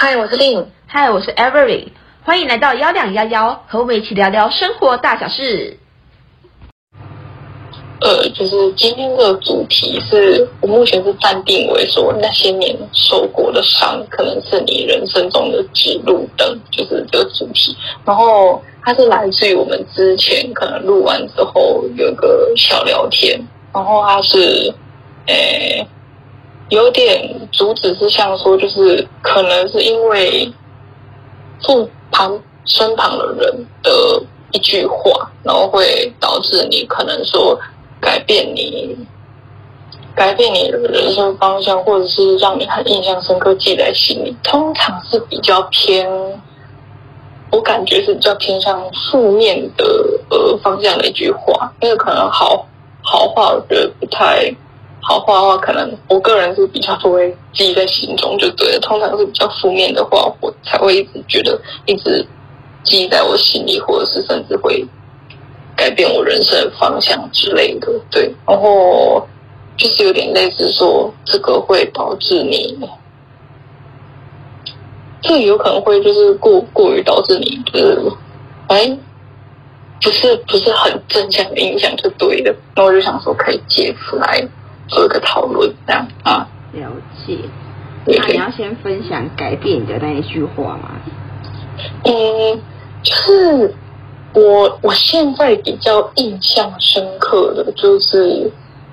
[0.00, 0.64] 嗨，我是 Lin。
[0.86, 1.88] 嗨，我是 Avery。
[2.22, 5.76] 欢迎来到幺两幺幺，和我们一起聊聊生活大小事。
[8.00, 17.76] 呃，就是今天的主题是我目前是暂定为说那些年受过的伤，可能是你人生中的指路灯，就是这个主题。
[18.04, 23.36] 然后它是来自于我们之前可能录完之后有个小聊天，
[23.74, 24.72] 然后它是，
[25.26, 25.84] 诶，
[26.68, 30.52] 有点主旨是像说，就是可能是因为
[31.62, 37.58] 附旁身旁的人的一句话，然后会导致你可能说。
[38.00, 38.96] 改变你，
[40.14, 46.08] 改变你的人生方向，或者是让你很印象深刻、记在心里，通常是比较偏，
[47.50, 49.84] 我感觉是比较偏向负面的
[50.30, 51.72] 呃方向的一句话。
[51.80, 52.64] 因为可能好
[53.02, 54.48] 好话，我觉得不太
[55.00, 58.80] 好话的话，可能我个人是比较不会记在心中，就对了。
[58.80, 62.26] 通常是比较负面的话，我才会一直觉得一直
[62.82, 64.86] 记在我心里，或者是甚至会。
[65.76, 69.24] 改变我人生的方向之类的，对，然后
[69.76, 72.76] 就是有点类似说，这个会导致你，
[75.22, 77.96] 这个有可能会就是过过于导致你，就是
[78.66, 78.98] 哎，
[80.02, 82.52] 不是不是很正向的影响就对了。
[82.74, 84.44] 那我就想说，可以借此来
[84.88, 86.48] 做一个讨论，这样啊。
[86.72, 86.90] 了
[87.26, 87.38] 解。
[88.06, 90.90] 那你要先分享改变你的那一句话吗？
[92.04, 92.60] 嗯，
[93.02, 93.74] 就是。
[94.34, 98.48] 我我现在比较印象深刻的就是，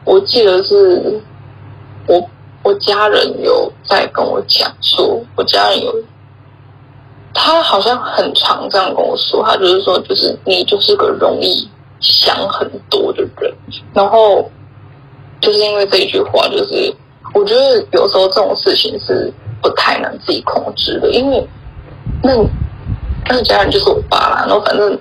[0.05, 1.21] 我记得是
[2.07, 2.29] 我
[2.63, 5.93] 我家人有在跟我讲说，我家人有，
[7.33, 13.53] 他好像很常这样跟我说，他就是说，就是你就是个容易想很多的人，
[13.93, 14.49] 然后
[15.45, 16.93] 就是因为这一句话，就是
[17.33, 21.47] 我觉得有时候这种事情是不太能自己控制的，因为
[22.23, 22.33] 那
[23.29, 24.99] 那家人就是我爸啦，然后反正。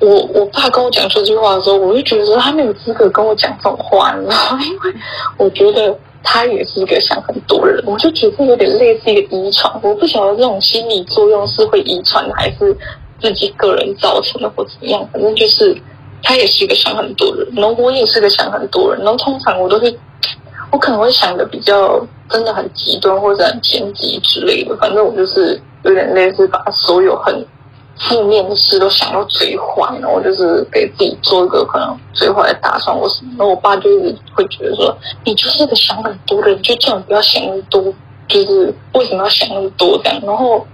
[0.00, 4.58] 我我爸跟我讲这句话的时候，我就觉得说他没有资格跟我讲这种话，你知道吗？
[4.62, 4.94] 因为
[5.38, 9.72] 我觉得他也是一个想很多人，我就觉得有点类似一个遗传。
[9.82, 12.76] 我不晓得这种心理作用是会遗传的，还是
[13.20, 15.08] 自己个人造成的，或怎么样。
[15.12, 15.74] 反正就是
[16.24, 19.04] 他也是一个想很多人，然后我也是个想很多人。
[19.04, 19.96] 然后通常我都会，
[20.72, 24.76] 我可能会想的比较真的很极端或者很偏激之类的。
[24.78, 27.46] 反正我就是有点类似把所有很。
[27.96, 33.30] 负面的事都想到最坏，然后就是给自己做一个可能最坏的打算或什么。
[33.38, 37.80] 然后我爸就一直会觉得说，你就是个想很多的人，就这样不要想那么多。
[38.26, 40.20] 就是为什么要想那么多这样？
[40.26, 40.66] 然后，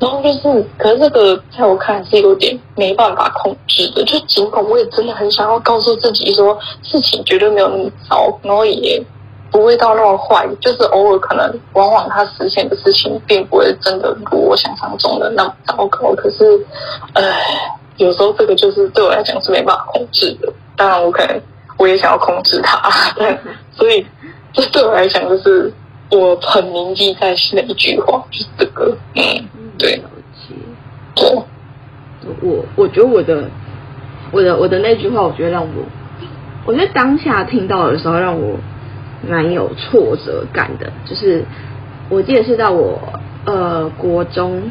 [0.00, 4.02] 然后就是，可是这个在我看来是有点没办法控制的。
[4.04, 9.00] 就尽管我也真的很想要告诉自己说，事情绝对没有那么糟，然后也。
[9.52, 16.14] 不会到那么坏，就是偶尔可能，往往他实现的事情并不会真的如我想象中的那么糟糕。
[16.14, 16.64] 可是，
[17.14, 17.42] 唉，
[17.96, 20.52] 有时候这个就是对我来讲是没办法控制的。
[20.76, 21.36] 当然，我可能
[21.78, 23.36] 我也想要控制他， 但
[23.72, 24.06] 所以
[24.52, 25.72] 这对我来讲就是
[26.12, 29.48] 我很铭记在心的一句话，就是这个，嗯，
[29.80, 30.02] 对，
[31.16, 31.36] 对，
[32.42, 33.50] 我我觉得我的
[34.30, 35.84] 我的我的那句话，我觉得让我，
[36.66, 38.56] 我觉得当下听到的时候让我。
[39.28, 41.44] 蛮有挫折感的，就是
[42.08, 42.98] 我记得是在我
[43.44, 44.62] 呃国中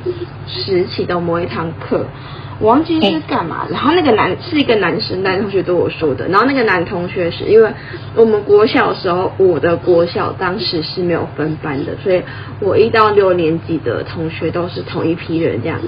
[0.48, 2.04] 时期的某一堂课，
[2.60, 7.72] 我忘记是干嘛，然后那个男是一个男生，男同学对我说的，然后那个男同学是因为
[8.16, 12.22] 我们国小的时候，我的国小当时是没有分班的，所以
[12.60, 15.88] 我一到六年级的同学都是同一批人这样子。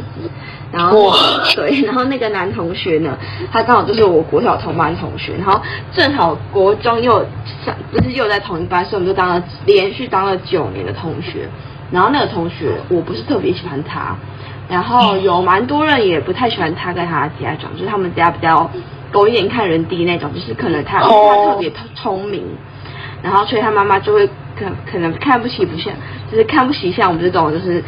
[0.72, 1.14] 然后
[1.54, 3.18] 对，然后那个男同学呢，
[3.52, 5.62] 他刚好就是我国小同班同学，然后
[5.92, 7.26] 正好国中又
[7.66, 11.50] 上，不是又在同一班，所以我们就当了连续当了九年的同学。
[11.92, 14.16] 然后那个同学，我不是特别喜欢他，
[14.72, 18.68] 然后有蛮多人也不太喜欢他跟他家长，就是他们家比较
[19.12, 22.44] 狗眼看人低那种，就是可能他他特别聪明，
[23.22, 24.26] 然后所以他妈妈就会
[24.58, 25.94] 可可能看不起不像，
[26.32, 27.84] 就是看不起像我们这种就是。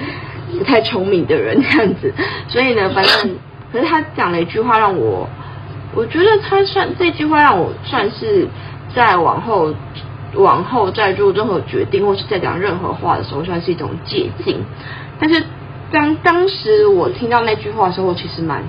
[0.55, 2.13] 不太聪明的人这样子，
[2.47, 3.35] 所以呢，反正
[3.71, 5.27] 可是他讲了一句话让我，
[5.95, 8.47] 我觉得他算这句话让我算是
[8.93, 9.73] 在往后
[10.35, 14.55] 往后再做任何决定或是在讲任何话的时候，算是一种借鉴。
[15.19, 15.43] 但是
[15.93, 18.63] 当当时我听到那句话的时候，我其实蛮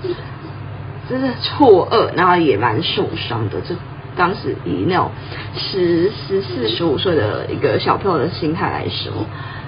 [1.08, 3.60] 真的错愕，然后也蛮受伤的。
[3.62, 3.74] 就
[4.14, 5.10] 当时以那种
[5.56, 9.10] 十十四十五岁的一个小朋友的心态来说。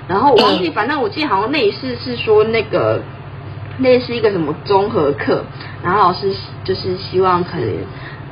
[0.06, 3.00] 然后我忘记， 反正我记得好像那一次是说那个，
[3.78, 5.42] 那是一个什么综合课，
[5.82, 6.32] 然后老师
[6.62, 7.68] 就是希望可能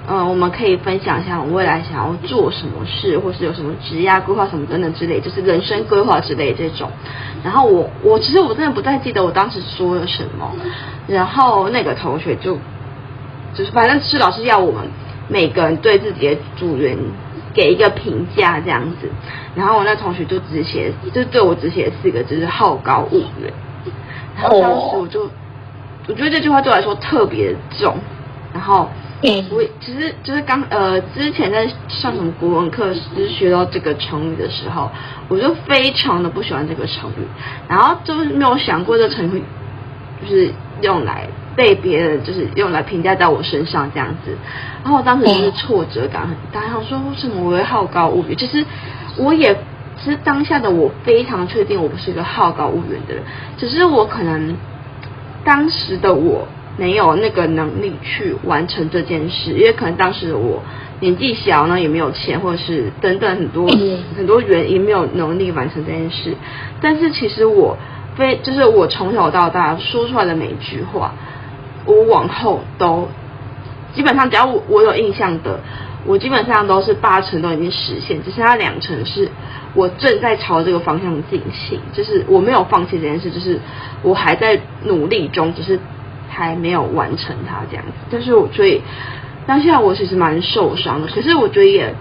[0.06, 6.90] 嗯，我们可以分享一下我未来想要做什么事，或是有什么职业规划什么等等之类，就是人生规划之类这种。
[7.42, 10.52] 然后我我其实我真的不太记得我当时说了什么。
[11.06, 12.58] 然后那个同学就
[13.54, 14.82] 就是反正是老师要我们
[15.28, 16.98] 每个人对自己的组员
[17.54, 19.10] 给一个评价这样子。
[19.54, 23.50] 然后我那同学就只写，就对我只写四个字，就是好高骛远。
[24.36, 25.30] 然后当时我就
[26.08, 27.96] 我觉得这句话对我来说特别重。
[28.52, 28.90] 然后。
[29.50, 34.90] 我其实就是刚呃之前在上什么国文课是学到这个成语的时候，
[35.28, 37.26] 我就非常的不喜欢这个成语，
[37.66, 39.42] 然后就是没有想过这成语
[40.20, 41.26] 就是用来
[41.56, 44.36] 被别人就是用来评价在我身上这样子，
[44.82, 48.36] 然后我当时就是挫折感很大，想说为什么我会好高骛远？
[48.36, 48.62] 其实
[49.16, 49.54] 我也
[49.96, 53.22] 其实当下的我非常确定我不是一个好高骛远的人，
[53.56, 54.54] 只是我可能
[55.44, 56.46] 当时的我。
[56.76, 60.60] 没有那个能力去完成这件事，因为可能当时我
[60.98, 63.68] 年纪小呢，也没有钱，或者是等等很多
[64.16, 66.34] 很多原因没有能力完成这件事。
[66.80, 67.76] 但是其实我
[68.16, 71.14] 非就是我从小到大说出来的每一句话，
[71.84, 73.08] 我往后都
[73.94, 75.60] 基本上只要我我有印象的，
[76.04, 79.28] 我基本上都是八成都已经实现，只剩下两成是
[79.74, 83.60] 我正在朝这个方向进行，就是我没有放弃这件事，就是
[84.02, 85.78] 我还在努力中，只是。
[86.34, 88.82] 还没有完成它这样子，但是我所以
[89.46, 91.06] 当下我其实蛮受伤的。
[91.06, 91.94] 可是我觉得也，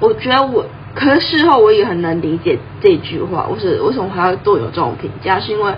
[0.00, 3.46] 我觉得我，可是事后我也很能理解这句话。
[3.48, 5.38] 我是为什么还要对有这种评价？
[5.38, 5.72] 是因为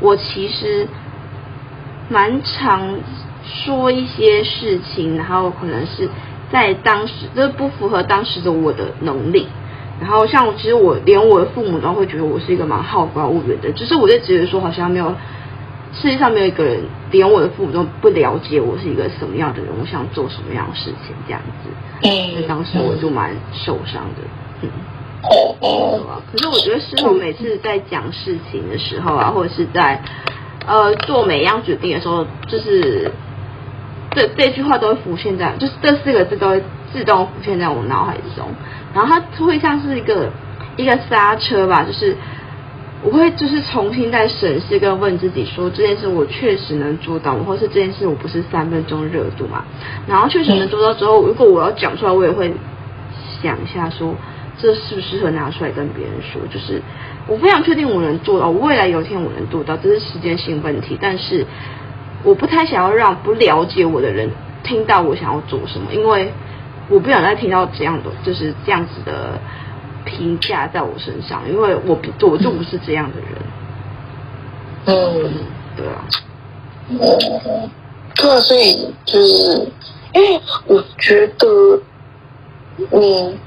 [0.00, 0.88] 我其实
[2.08, 2.98] 蛮常
[3.44, 6.08] 说一些事情，然后可能是
[6.50, 9.46] 在当时这不符合当时的我的能力。
[10.00, 15.14] 然后像其实我连我的父母都会觉得我是一个蛮好高骛远的，就是我就觉得说好像没有。
[15.92, 21.70] 世界上没有一个人，连我的父母都不了解我是一个什么样的人，我想做什么样的事情，这样子。
[22.02, 22.30] 嗯。
[22.32, 24.22] 所以当时我就蛮受伤的。
[24.62, 24.70] 嗯。
[25.22, 26.22] 哦哦。
[26.30, 30.00] 可是我觉得，师傅每次在讲事情的时候啊，或者是在
[30.64, 33.10] 呃做每一样决定的时候，就是
[34.12, 38.46] 这这句话都会浮现在，就是这四个字都会自动浮现在我脑海中，
[38.94, 40.30] 然后它会像是一个
[40.76, 42.16] 一个刹车吧，就是。
[43.02, 47.44] 我会就是重新再审视跟问自己说，这件事我确实能做到吗？
[47.46, 49.64] 或是这件事我不是三分钟热度嘛？
[50.06, 52.52] 然后确实能做到之后，如果我要讲出来，我也会
[53.42, 54.14] 想一下说，
[54.58, 56.42] 这适不适合拿出来跟别人说？
[56.52, 56.82] 就是
[57.26, 60.98] 我非常确定我能做到，我未来有一天我能做到，这是时间性问题。
[61.00, 61.46] 但是
[62.22, 64.28] 我不太想要让不了解我的人
[64.62, 66.30] 听到我想要做什么，因为
[66.90, 69.40] 我不想再听到这样的就是这样子的。
[70.10, 73.28] 评价在我身上，因为我不，我就不是这样的人。
[74.86, 75.32] 嗯，
[75.76, 76.04] 对啊。
[76.88, 77.70] 嗯，
[78.16, 79.68] 对啊，所以就是，
[80.12, 81.46] 因为我觉得
[82.90, 83.38] 你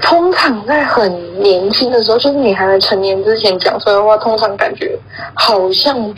[0.00, 4.98] 通常在很年轻的时候，就是你还没成年之前讲出来的话，通常感觉
[5.34, 6.14] 好像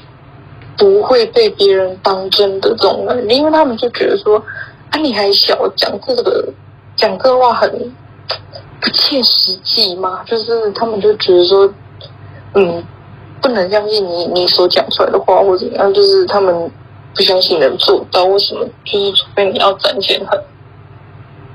[0.76, 4.42] 不会被别人当真的这种人，因为他们就觉得说，
[4.90, 6.52] 啊，你还小，讲这个
[6.96, 7.92] 讲这个话很。
[8.80, 11.72] 不切实际嘛，就是他们就觉得说，
[12.54, 12.84] 嗯，
[13.40, 16.70] 不能相信你你所讲出来的话或怎样，就是他们
[17.14, 18.24] 不相信能做到。
[18.24, 18.64] 为什么？
[18.84, 20.38] 就是除非你要展现很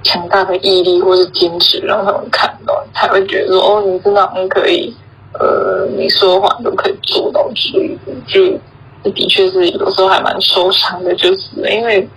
[0.03, 4.95] 强大的毅力或是坚持，让他们看到，才会觉得说，哦，你真的很可以，
[5.33, 7.41] 呃，你说的话都可以做到。
[7.55, 12.07] 所以就的确是有时候还蛮受伤的，就是因为，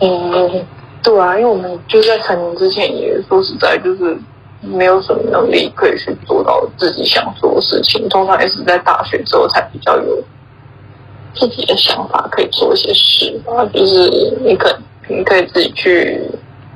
[0.00, 0.66] 嗯，
[1.04, 4.18] 对啊，因为我们就在成年之前也说实在就是。
[4.66, 10.24] 没有什么能力可以去做到自己想做的事情，通常也是在大学之后才比较有
[11.34, 13.62] 自己的想法，可以做一些事啊。
[13.66, 14.08] 就是
[14.42, 14.74] 你可
[15.06, 16.18] 你可以自己去，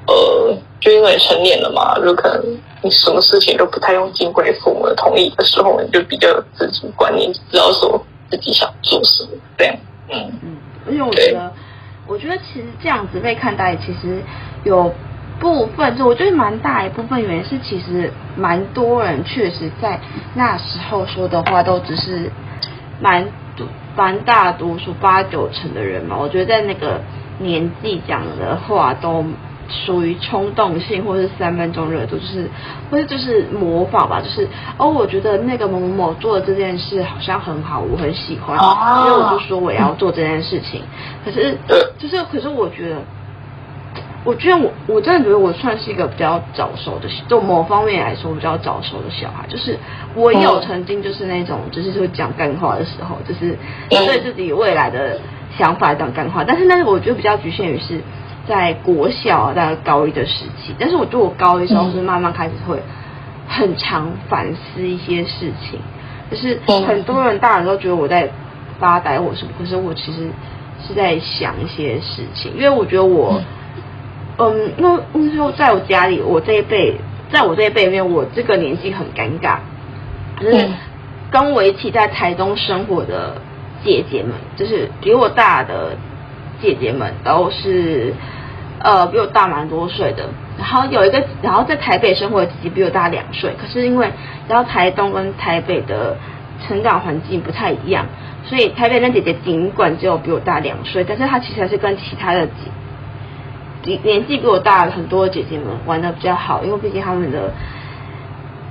[0.06, 7.98] 呃，就因为成年了嘛，就可能你什么事情都不太用经过父母的同意的时候，你就比较有自己观念，知道说
[8.30, 9.30] 自己想做什么。
[9.56, 9.74] 这样，
[10.10, 10.56] 嗯嗯，
[10.86, 11.50] 而且我觉得，
[12.08, 14.22] 我觉得其实这样子被看待，其实
[14.64, 14.92] 有。
[15.40, 20.00] 部分就我觉得蛮大一部分原因是，其实蛮多人确实在
[20.34, 22.32] 那时候说的话都只是
[23.00, 23.24] 蛮
[23.94, 27.00] 蛮大多数八九成的人嘛，我觉得在那个
[27.38, 29.24] 年纪讲的话都
[29.68, 32.48] 属于冲动性或是三分钟热度，就是
[32.90, 34.48] 或者就是模仿吧，就是
[34.78, 40.82] 哦，我觉得那个某某某做的这件事好像很好，我很喜欢，所以我就说我要做这件事情。
[41.24, 41.56] 可是
[41.98, 42.96] 就是可是我觉得。
[44.24, 49.46] 我觉得我我真的觉得我算是一个比较早熟的，就某方面来说比较早熟的小孩。
[49.48, 49.78] 就是
[50.14, 53.56] 我有曾经就是那种，就是会讲干话的时候，就是
[53.88, 55.18] 对自己未来的
[55.56, 56.44] 想法讲干话。
[56.44, 58.00] 但是，但是我觉得比较局限于是，
[58.48, 62.82] 在国小大概高一的时期，但是我觉得我高一的时候是慢慢开始会
[63.46, 65.78] 很常反思一些事情，
[66.30, 68.30] 就是很多人大人都觉得我在
[68.80, 70.28] 发呆或什么，可是我其实
[70.86, 73.40] 是在想一些事情，因为我觉得我，
[74.38, 76.96] 嗯，因为那时候在我家里，我这一辈，
[77.30, 79.58] 在我这一辈里面，我这个年纪很尴尬，
[80.40, 80.68] 就是
[81.30, 83.40] 跟我一起在台东生活的
[83.84, 85.96] 姐姐们，就是比我大的
[86.62, 88.14] 姐姐们都是。
[88.80, 94.08] 呃，比我大蛮多岁的，然后有一个，然后在台北生活的姐姐比我大两岁，可是因为
[94.48, 96.16] 然后台东跟台北的
[96.64, 98.06] 成长环境不太一样，
[98.44, 102.46] 所以台北那姐姐尽管只有比我大两岁，但是她其实还是跟其他的
[103.84, 107.52] 姐年纪比我大很多的姐姐们玩的比较好，因为毕竟他们的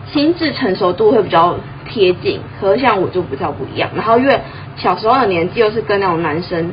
[0.06, 4.40] 心智成熟度会比较贴近，可是像我就比较不一样，然后因为
[4.78, 6.72] 小时候的年纪又是跟那种男生。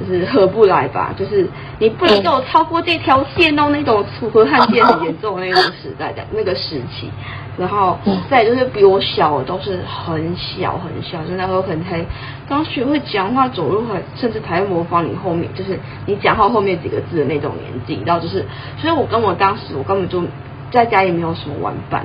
[0.00, 1.46] 就是合不来吧，就是
[1.78, 7.10] 你不能够超过这条线哦，那种楚河汉界很严重的那种时代的那个时期，
[7.56, 7.96] 然后
[8.28, 12.04] 再就是比我小的都是很小很小，就那时候可能才
[12.48, 18.44] 刚学会讲话走路，还甚至还会模仿你后面，就是你讲话后面几个字的那种年纪，然后就是，
[18.78, 20.24] 所以我跟我当时我根本就
[20.70, 22.04] 在家也没有什么玩伴，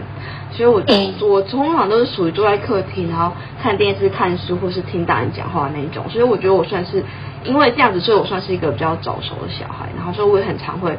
[0.51, 0.83] 所以我
[1.27, 3.31] 我通常都是属于坐在客厅，然后
[3.63, 7.01] 看电视、看书，或是听大人讲话那种，所以我觉得我算是。
[7.47, 10.97] 因为这样子，所以我算是一个比较早熟的小孩，然后所以我也很常会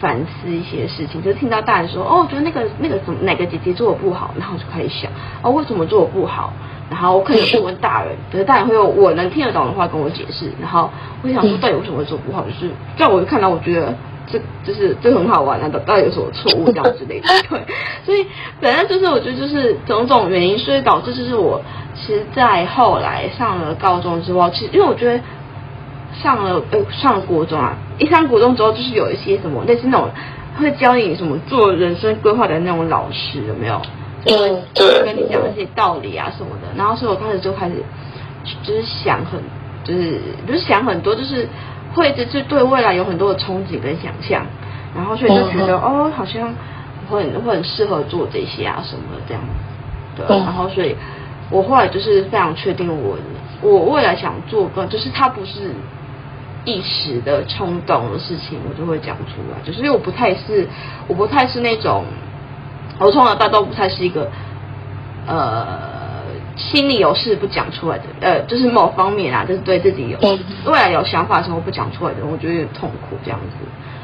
[0.00, 5.10] 反思一些事情，就是听到大人说，哦，我觉得那个那个怎么哪个姐姐做的不好，然后我就开始想，
[5.42, 6.52] 哦，为什么做的不好？
[6.90, 10.88] 然后我可能会问大人，可是大人会用我能听得懂的话跟我解释，然后
[11.22, 12.44] 我想说，到底为什么会做不好？
[12.44, 13.94] 就是在我看到，我觉得
[14.26, 17.60] 这就是这很好玩啊，到底有什么错误这样之类的，对，
[18.06, 18.24] 所以
[18.62, 21.60] 反正就是我觉得就是种种原因，所以导致就是我
[21.94, 25.20] 其实，在后来上了高中之后，其实因为我觉得。
[26.22, 30.08] 上了呃上了国中啊，一上国中之后就是有一些什么类似那种
[30.58, 33.80] 会教你什么做人生规划的那种老师有没有？
[34.74, 36.68] 就会跟你讲一些道理啊什么的。
[36.76, 37.76] 然后所以我开始就开始
[38.64, 39.40] 就是想很
[39.84, 41.48] 就是不是想很多，就是
[41.94, 44.44] 会就是对未来有很多的憧憬跟想象。
[44.96, 46.52] 然后所以就觉得哦，好像
[47.08, 49.42] 会很会很适合做这些啊什么的这样。
[50.16, 50.96] 对，然后所以
[51.50, 53.16] 我后来就是非常确定我
[53.62, 55.70] 我未来想做个就是他不是。
[56.68, 59.58] 一时的冲动的事情，我就会讲出来。
[59.64, 60.68] 就是因为我不太是，
[61.06, 62.04] 我不太是那种，
[63.00, 64.30] 我从小到大都不太是一个，
[65.26, 65.66] 呃，
[66.56, 68.04] 心里有事不讲出来的。
[68.20, 70.18] 呃，就是某方面啊，就是对自己有
[70.66, 73.56] 未来有想法的时候不讲出来的，我觉得有点痛苦这样子。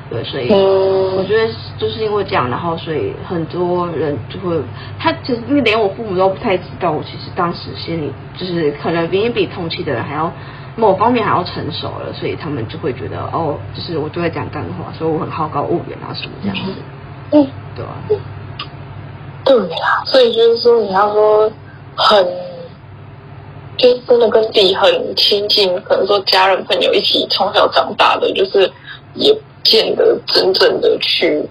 [0.08, 4.58] 对，所以我觉得就是因为这样，然后所以很多人就会，
[4.98, 10.32] 他其实因为连我父母都不太知道，我其实当时心里就是可能比你比同期的人还要。
[10.76, 16.62] 某方面还要成熟了，所以他们就会觉得哦，就是我就会讲干话，所以我很好高骛远啊什么这样子。
[17.30, 17.94] 嗯，对啊，
[19.44, 21.48] 对啦，所以就是说你要说
[21.94, 22.26] 很，
[23.76, 28.68] 就是真的跟自己很亲近，可能说家人朋友一起从小长大的，就是
[29.14, 31.48] 也不见得真正的去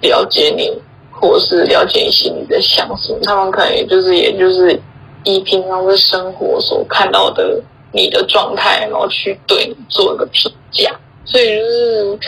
[0.00, 0.72] 了解你，
[1.12, 3.18] 或者是了解你心里在想什么。
[3.24, 4.80] 他们可能也就是也就是
[5.24, 7.62] 以平常的生活所看到的。
[7.92, 10.90] 你的状态，然后去对你做一个评价，
[11.24, 12.18] 所以就是，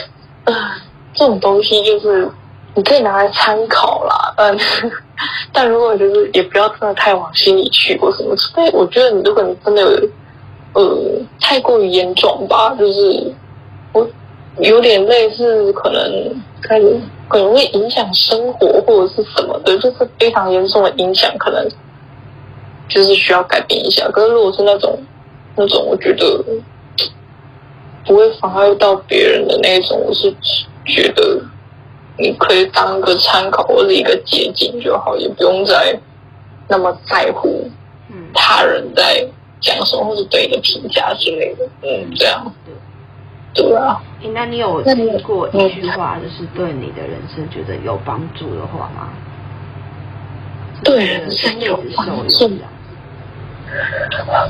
[0.45, 0.71] 啊、呃，
[1.13, 2.27] 这种东西就是
[2.73, 4.57] 你可以拿来参考啦，但
[5.53, 10.09] 但如果就是也不要真的太往心里去或什么，所以我觉得你如果你真的有
[10.73, 10.97] 呃
[11.39, 13.31] 太过于严重吧，就是
[13.93, 14.07] 我
[14.57, 16.03] 有点类似可能
[16.63, 21.67] 开始可能会影响生活或者是什么的，就是非常严重的影响，可能
[22.89, 24.09] 就是需要改变一下。
[24.09, 24.97] 可是如果是那种。
[25.55, 26.43] 那种我觉得
[28.05, 30.33] 不会妨碍到别人的那种，我是
[30.85, 31.41] 觉得
[32.17, 35.99] 你可以当个参考或者一个捷径就好，也不用再
[36.67, 37.69] 那么在乎
[38.33, 39.27] 他人在
[39.59, 41.65] 讲什么或者对你的评价之类的。
[41.83, 42.51] 嗯，这样
[43.53, 44.01] 对啊。
[44.33, 49.09] 那你有听过一句话，就是对你的人生觉得有帮助的话吗？
[50.83, 52.49] 对人生有帮助。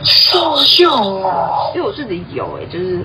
[0.04, 3.00] 受用哦，因为我自己有哎、欸，就是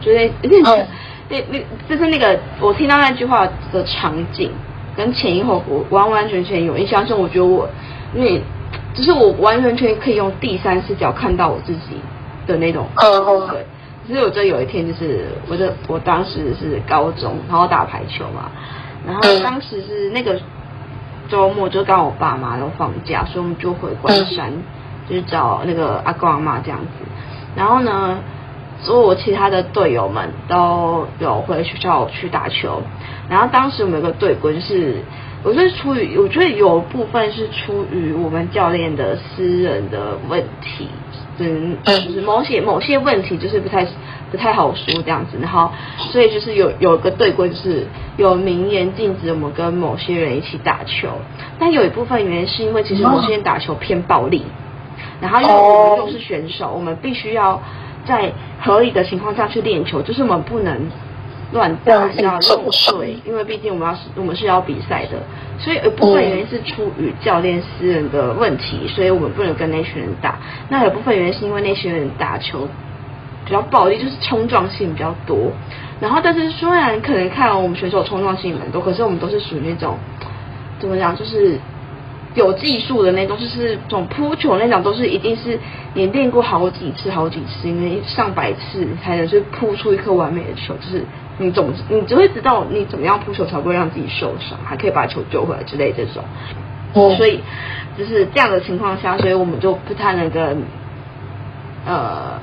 [0.00, 0.86] 觉得那
[1.28, 4.50] 那那就是那个我听到那句话的场景
[4.96, 7.68] 跟前因后果完完全全有印象，所以我觉得我
[8.14, 8.40] 因为
[8.94, 12.00] 就是我完完全全可以用第三视角看到我自己
[12.46, 12.86] 的那种
[13.50, 13.66] 对。
[14.06, 18.50] 其实我这有一天就是我的我当时是高中，然后打排球嘛，
[19.06, 20.40] 然后当时是那个
[21.28, 24.50] 周末就刚好我爸妈都放假，所以我们就回关山。
[25.08, 27.04] 就是找那个阿公阿妈这样子，
[27.56, 28.18] 然后呢，
[28.80, 32.82] 所有其他的队友们都有回学校去打球，
[33.28, 34.96] 然后当时我们有个队规就是。
[35.44, 40.88] 我是出于，我觉得有部分是出于我们教练的私人的问题，
[41.38, 43.86] 嗯，就是某些某些问题就是不太
[44.32, 45.70] 不太好说这样子，然后
[46.10, 47.86] 所以就是有有一个队规，就是
[48.16, 51.08] 有明言禁止我们跟某些人一起打球，
[51.56, 54.44] 但有一部分原因是因为其实某些人打球偏暴力，
[55.20, 57.60] 然后因为我们又是选手，我们必须要
[58.04, 60.88] 在合理的情况下去练球，就是我们不能。
[61.50, 65.12] 乱打要用对，因为毕竟我们要是我们是要比赛的，
[65.58, 70.38] 所以有部分原因是出于教练私人的问题，所以我们不能跟那群人打。
[70.68, 72.68] 那有部分原因是因为那群人打球
[73.46, 75.50] 比较暴力，就是冲撞性比较多。
[76.00, 79.96] 然后，但是虽然可能看我们选手冲撞性蛮多，可是我们都是属于那种
[80.78, 81.58] 怎么讲，就是。
[82.38, 85.58] 有技术的那种，就是这种扑球那种，都是一定是
[85.94, 90.74] 你练过好几次、好几次，因为上百次才能是扑出一颗完美的球。
[90.74, 91.04] 就是
[91.38, 96.22] 你总你只会知道你怎么样扑球才不会让自己受伤，还可以把球救回来之类这种。
[96.94, 97.40] 哦，所以
[97.98, 100.62] 就是这样的情况下，所以我们就不太能跟
[101.84, 102.38] 呃，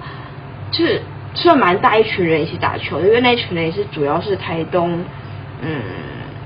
[0.72, 1.02] 就是
[1.34, 5.00] 算蛮大一群人一起打球，因为那一群人也是主要是台东
[5.62, 5.82] 嗯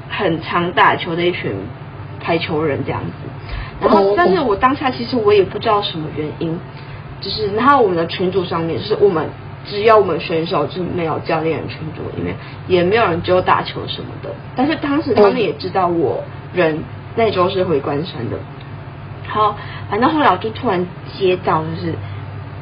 [0.10, 1.52] 很常打球的一群
[2.20, 3.12] 排球人这样子。
[3.82, 6.60] 然后，但是我当下其实我也不知道什么原因，
[7.22, 9.26] 就是然后我们的群组上面，就是我们
[9.66, 12.36] 只要我们选手就是没有教练的群组里面，
[12.68, 14.30] 也没有人只有打球什么的。
[14.56, 16.84] 但是当时他们也知道我人
[17.16, 18.38] 那周是回关山的。
[19.28, 19.56] 好，
[19.90, 20.86] 反正后来我就突然
[21.18, 21.94] 接到就是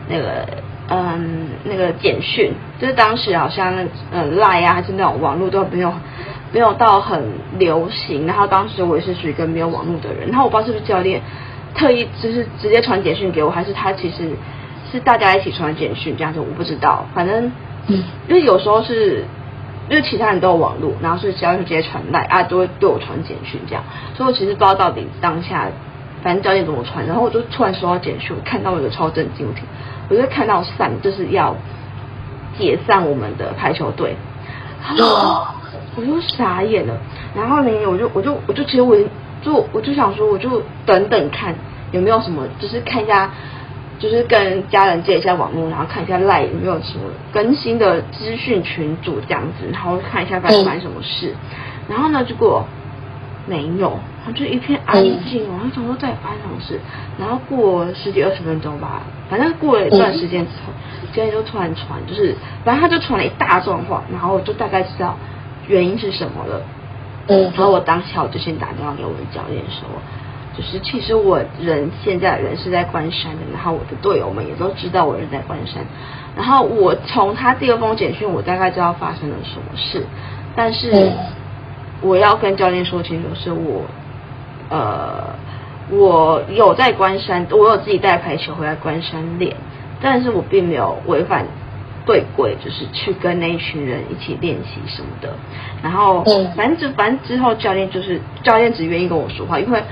[0.10, 0.46] 那个
[0.90, 5.92] 嗯那个简讯，就是当时好像那呃赖啊还是那种网络都没有。
[6.52, 7.22] 没有到很
[7.58, 11.22] 流行，然后当时我也是属于一个没有网络的人，然后我不知道是不是教练
[11.76, 14.32] 特意就是直接传简讯给我，还是他其实
[14.92, 17.06] 是大家一起传简讯这样子，我不知道。
[17.14, 17.52] 反正，
[17.88, 19.26] 因为有时候是
[19.90, 23.84] 因为其他人都有网络，然后是教练直接传来啊，都会对我传简讯这样，
[24.16, 25.68] 所以我其实不知道到底当下
[26.24, 29.64] 反正教练怎么传，然后我就突然收到简讯，我看到我就超震惊，我听，
[30.10, 31.56] 我就看到散就是要
[32.58, 34.16] 解散我们的排球队。
[35.98, 36.96] 我就傻眼了，
[37.36, 38.96] 然后呢，我就我就我就其实我
[39.42, 41.56] 就我就想说，我就等等看
[41.92, 43.32] 有没有什么，就是看一下，
[43.98, 51.34] 就是跟家人借一下网络，然后看一下赖有没有什么更新的资讯群组这样子，然后看一下发生什么事。
[51.90, 52.64] 然后呢，结果
[53.48, 56.80] 没有，然后就一片安静，我还想说再发生什么事。
[57.18, 60.72] 然后过十几二十分钟吧，反正过了一段时间之后，
[61.12, 65.18] 今天就突然传，就是反正他就传了一大段话，然后我就大概知道。
[65.68, 66.62] 原因是什么了？
[67.28, 69.88] 嗯，然后我当下我就先打电话给我的教练说，
[70.56, 75.84] 就是其实我人现在人是在关山的，然后我的队友们也都知道我人在关山，
[76.38, 80.06] 然后我从他第二封简讯，我大概知道发生了什么事，
[80.56, 81.12] 但是
[82.02, 83.84] 我要跟教练说清楚，是我
[84.70, 85.36] 呃，
[85.90, 89.54] 我有在关山，我有自己带排球回来关山练，
[90.02, 91.46] 但是我并没有违反。
[92.08, 95.36] 对鬼就是去跟那一群人一起练习什么的，
[95.84, 96.24] 然后
[96.56, 99.84] 反正就反正之后教练就是教练只愿意跟我说话，因为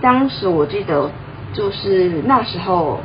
[0.00, 1.10] 当时我记得
[1.52, 3.00] 就是那时候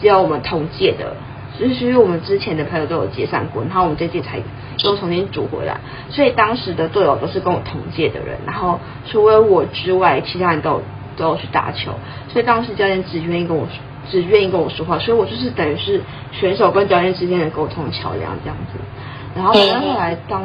[0.00, 1.14] 只有我们同届的，
[1.60, 5.76] 就是我们之前的朋友都有解散过，然后我们这届才又重新组回来，
[6.08, 10.82] 所以当时的队友都是跟我同届的人，然后除了我之外，其他人都有
[11.18, 11.92] 都有去打球，
[12.32, 13.74] 所以当时教练只愿意跟我说。
[14.10, 16.00] 只愿意跟我说话，所以我就是等于是
[16.32, 18.78] 选手跟教练之间的沟通桥梁这样子。
[19.34, 20.42] 然后后来当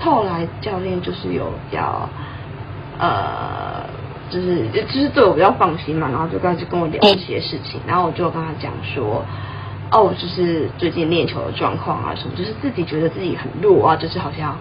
[0.00, 2.08] 后来教练就是有比较
[2.98, 3.84] 呃，
[4.28, 7.80] 就是就是对我比较放心嘛，然后就开始跟我聊一些事情。
[7.86, 9.24] 然后我就跟他讲说，
[9.90, 14.56] 哦，就是最近练球的状况啊什么，就是自己觉得自己很弱啊，就是好像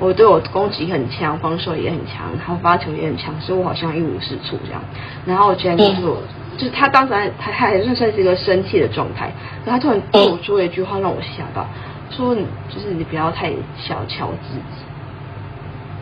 [0.00, 4.80] 我对我攻击很强，防守也很强，然后发球也很强，所以我好像一无是处这样。
[5.26, 6.16] 然后我居然就是我。
[6.58, 9.32] 就是他当时还还还是算是一个生气的状态，
[9.64, 11.64] 然后他突然对我说了一句话让我吓到，
[12.10, 14.84] 说你就是你不要太小瞧自己。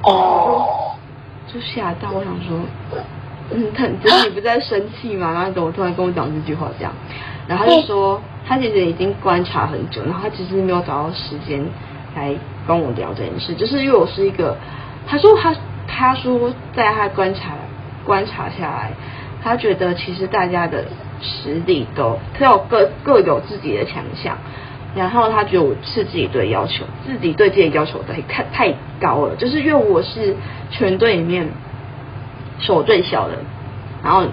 [0.02, 0.66] 哦，
[1.46, 2.58] 就吓到我想说，
[3.50, 5.30] 嗯，他就是你不在生气嘛？
[5.32, 6.92] 然后怎么突然跟我讲这句话这样？
[7.46, 11.62] 然后他就说他其实已经观察很久，然后他其实没有找到时间
[12.16, 12.34] 来
[12.66, 14.56] 跟我聊这件事，就是因为我是一个，
[15.06, 15.54] 他说他
[15.86, 17.50] 他说在他观察
[18.06, 18.92] 观察下来。
[19.42, 20.84] 他觉得其实大家的
[21.20, 24.36] 实力都，他有各各有自己的强项，
[24.94, 30.34] 然后他觉得我是自己对要求，自己对自己要求太太太高了，就是因为我是
[30.70, 31.48] 全队里面
[32.58, 33.34] 手最小的，
[34.02, 34.24] 然后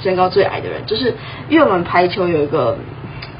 [0.00, 1.14] 身高最矮的人，就是
[1.48, 2.76] 因为我们排球有一个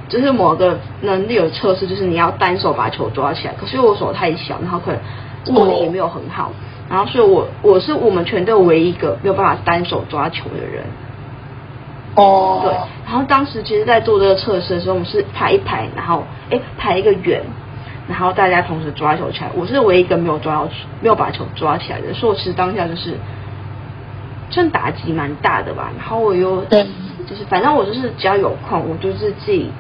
[0.09, 3.55] 就是某个能力的测试，就是你要单手把球抓起来。
[3.59, 6.53] 可是我手太小，然后可能握力也没有很好，
[6.91, 10.85] 然后所以我我是我们全队唯一一个没有办法单手抓球的人。
[12.15, 12.73] 哦，对。
[13.07, 17.43] 然后当时其实，在做这个测试的时候，我们是排一排，然后哎排一个圆，
[18.09, 19.51] 然后大家同时抓球起来。
[19.55, 20.69] 我是唯一一个没有抓到，
[21.01, 22.13] 没有把球抓起来的。
[22.15, 23.17] 所以我其实当下就是。
[24.53, 26.85] 算打击蛮大的吧，然后我又对
[27.25, 29.71] 就是反正我就是只要有空，我就是自己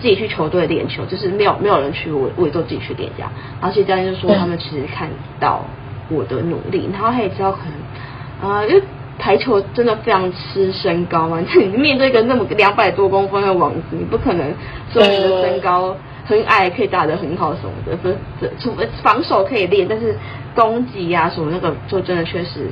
[0.00, 3.30] 自己去球队练球，就是没有没有人去，我我也都自己去练这样。
[3.60, 5.62] 然后其实教练就说他们其实看到
[6.08, 8.82] 我的努力，然后他也知道可能啊、呃，因为
[9.18, 14.54] 排球真的非常吃身高嘛，你面对一个那么两百多公分的网子，你不可能
[14.92, 18.16] 说你的身高很矮可以打得很好什么的，不是，
[18.58, 20.16] 除非防守可以练，但是
[20.54, 22.68] 攻击啊什么那个就真的确实。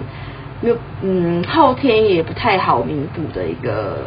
[0.63, 4.07] 没有，嗯，后天也不太好弥补的一个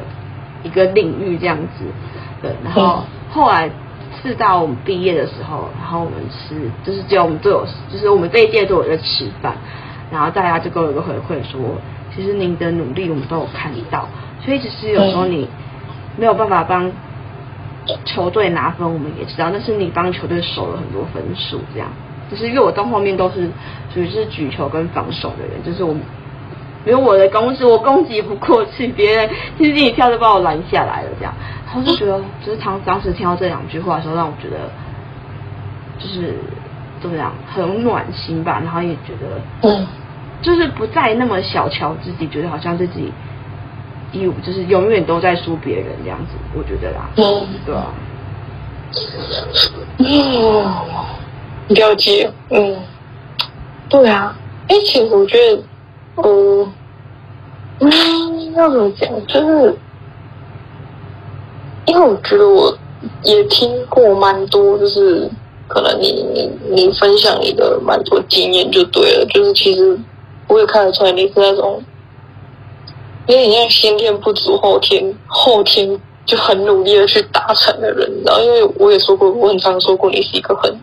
[0.63, 1.85] 一个领域这样子，
[2.41, 2.51] 对。
[2.63, 3.69] 然后后来
[4.23, 9.53] 是到我们毕业的时候，然后我们吃，就是只有我们队友，就是我们这一届都有在吃饭，
[10.11, 11.59] 然后大家就给我一个回馈说，
[12.15, 14.07] 其实您的努力我们都有看到，
[14.43, 15.47] 所以只是有时候你
[16.17, 16.91] 没有办法帮
[18.05, 21.87] 球队拿分，我们也知道，但是你帮球队守了很多分数，这样，
[22.29, 23.49] 就是因为我到后面都是
[23.93, 26.01] 属于是举球跟防守的人，就是我们。
[26.85, 31.33] 因为我的攻势，我攻击不过去，别人轻轻一跳就把我拦下来了，这样，
[31.65, 34.71] 然后就觉得，就是当当时听到这两句话的时候，让我觉得，
[35.99, 36.35] 就是
[37.01, 39.85] 怎么样，很暖心吧，然后也觉得，嗯，
[40.41, 43.11] 就是不再那么小瞧自己，觉得好像自己
[44.13, 47.93] 有，就是永远都在输别人这样子，我觉得啦，嗯，对啊，
[49.97, 52.77] 嗯，了解，嗯，
[53.89, 54.35] 对啊，
[54.67, 55.63] 哎，其实我觉得。
[56.21, 56.73] 嗯，
[57.79, 59.09] 嗯，要怎么讲？
[59.25, 59.73] 就是
[61.85, 62.77] 因为我觉得我
[63.23, 65.29] 也听过蛮多，就是
[65.69, 69.25] 可能你你你分享你的蛮多经验就对了。
[69.27, 69.97] 就是其实
[70.49, 71.81] 我也看得出来你是那种
[73.27, 78.11] 有点像先天不足，后天后天就很努力的去达成的人。
[78.25, 80.77] 然后因为我也说过，我很常说过，你是一个很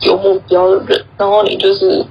[0.00, 1.04] 有目标的人。
[1.16, 2.04] 然后你就是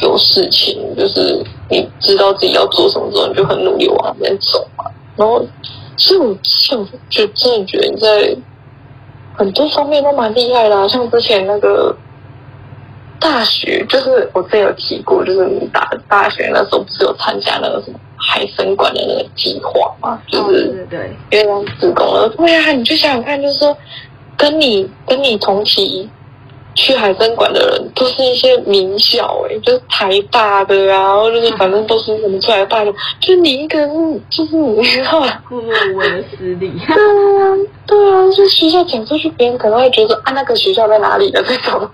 [0.00, 1.44] 有事情，就是。
[1.70, 4.86] 你知道自己要做什么之后，你就很努力往那边走嘛。
[5.16, 5.44] 然后，
[5.98, 8.34] 所以我像就真的觉得你在
[9.36, 10.88] 很多方面都蛮厉害的。
[10.88, 11.94] 像之前那个
[13.20, 20.20] 大学，就是我之前有提过，就是你大大学那时候不是有参加那个什么海参馆的那个计划嘛？
[20.28, 22.28] 就是对对，因为当志工了。
[22.36, 23.76] 对啊，你就想想看，就是说
[24.36, 26.08] 跟你跟你同期。
[26.80, 35.42] 去海参馆的人都是一些名校哎、欸，就是台大的啊，或者是反正都是什么出来的大的，就你一个人，就是你知道吧？
[35.50, 36.72] 默默无闻的实力。
[36.86, 41.74] 对啊，对啊，就学校讲出去，别人可能会觉得啊，那个学校在哪里的这种。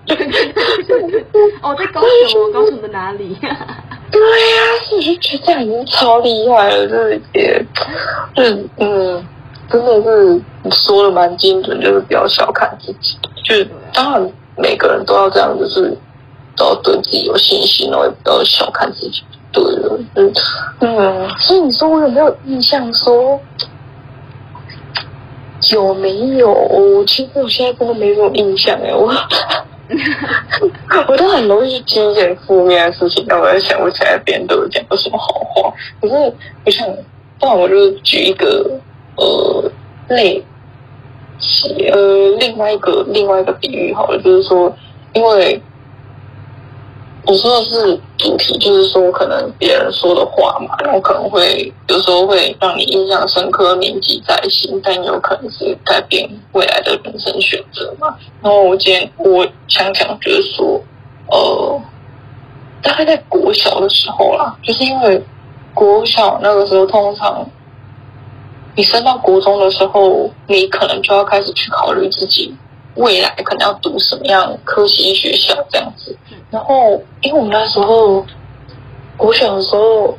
[1.63, 3.35] 哦，在高雄，我高雄的哪里？
[3.41, 7.65] 对呀、啊，所以我就觉得这样已经超厉害了，就是也，
[8.35, 9.27] 就是嗯，
[9.71, 14.31] 真的是你说的蛮精准，就是不要小看自己，就是当然。
[14.57, 15.97] 每个人都要这样，就是
[16.55, 19.23] 都要对自己有信心，然后也不要小看自己。
[19.51, 20.33] 对了，嗯
[20.81, 23.39] 嗯，所以你说我有没有印象说？
[25.71, 27.03] 有没有？
[27.07, 29.07] 其实我现在真的没什么印象哎，我
[31.07, 35.73] 我都很容易去记一些负面的事情，但我在想不起来别人都有讲过什么好话。
[36.01, 36.13] 可是
[36.65, 36.85] 我想，
[37.39, 38.69] 不然我就举一个
[39.15, 39.71] 呃
[40.09, 40.43] 类。
[41.91, 44.73] 呃，另外一个另外一个比喻好了，就是说，
[45.13, 45.61] 因为
[47.25, 58.15] 我说的是主题，就是说，可能别人说的话嘛，然后可能会有时候会让你印象深刻、铭记在心，但有可能是改变未来的人生选择嘛。
[58.41, 60.81] 然后我今天我想讲，就是说，
[61.27, 61.81] 呃，
[62.81, 65.21] 大概在国小的时候啦，就是因为
[65.73, 67.45] 国小那个时候通常。
[68.75, 72.53] 你升到国中的时候，你可能就要开始去考虑自己
[72.95, 76.15] 未来可能要读什么样科系学校这样子。
[76.51, 78.25] 然后，因为我们那时候
[79.15, 80.17] 国小的时候，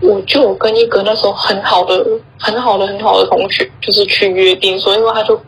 [0.00, 2.04] 我就有跟一个那时候很好的、
[2.38, 5.40] 很好的、很好的同学，就是去约定说，因为他就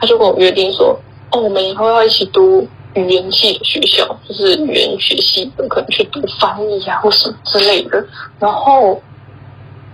[0.00, 0.98] 他就跟我约定说，
[1.30, 8.04] 哦，我们以后要一起读语言系的学校，就是语言学系的，可能去读翻译啊或什么之类的。
[8.40, 9.00] 然后。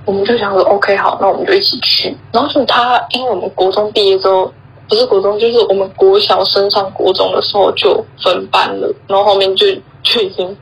[0.08, 2.16] 我们就想说，OK，好，那我们就一起去。
[2.32, 4.50] 然后就他，因为我们国中毕业之后，
[4.88, 8.90] 不是国中，就是我们国小升上国中的时候就分班了。
[9.06, 9.66] 然后后面就
[10.02, 10.56] 就已经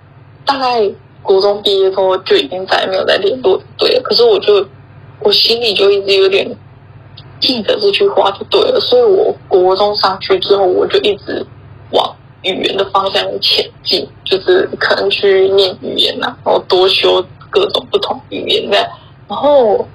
[0.45, 0.91] 大概
[1.23, 4.03] 国中毕业之后就已经再也没有再联络，对了。
[4.03, 4.67] 可是我就
[5.21, 6.45] 我心里就一直有点
[7.39, 8.81] 记得这句话就对了。
[8.81, 11.47] 所以我国中上去之后，我就一直
[11.93, 18.85] 往语言的方向前进，就是可能去念语言呐、啊，然后多修各种不同语言这样。
[19.29, 19.87] 然后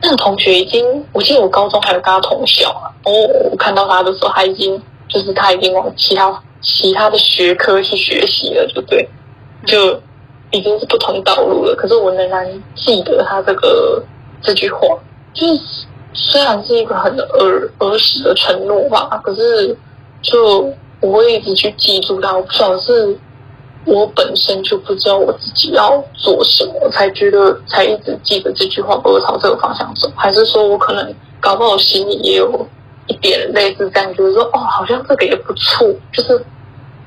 [0.00, 2.88] 那个同学已经，我记得我高中还有跟他同校啊。
[3.04, 9.08] 然后我看到他的时候，他已经就是他已经往其他其他的学科去学习了，就对，
[9.66, 10.00] 就
[10.50, 11.74] 已经是不同道路了。
[11.76, 14.02] 可是我仍然记得他这个
[14.42, 14.86] 这句话，
[15.34, 15.60] 就是
[16.14, 19.76] 虽然是一个很儿儿时的承诺吧，可是
[20.22, 22.34] 就我会一直去记住他。
[22.34, 23.18] 我不晓得是。
[23.84, 32.64] 我本身就不知道我自己要做什么，才觉得才一直记得这句话，不会朝这个方向走，还是说我可能搞不好心里也有
[33.08, 36.44] 一点类似这样，就是说哦，好像这个也不错，就是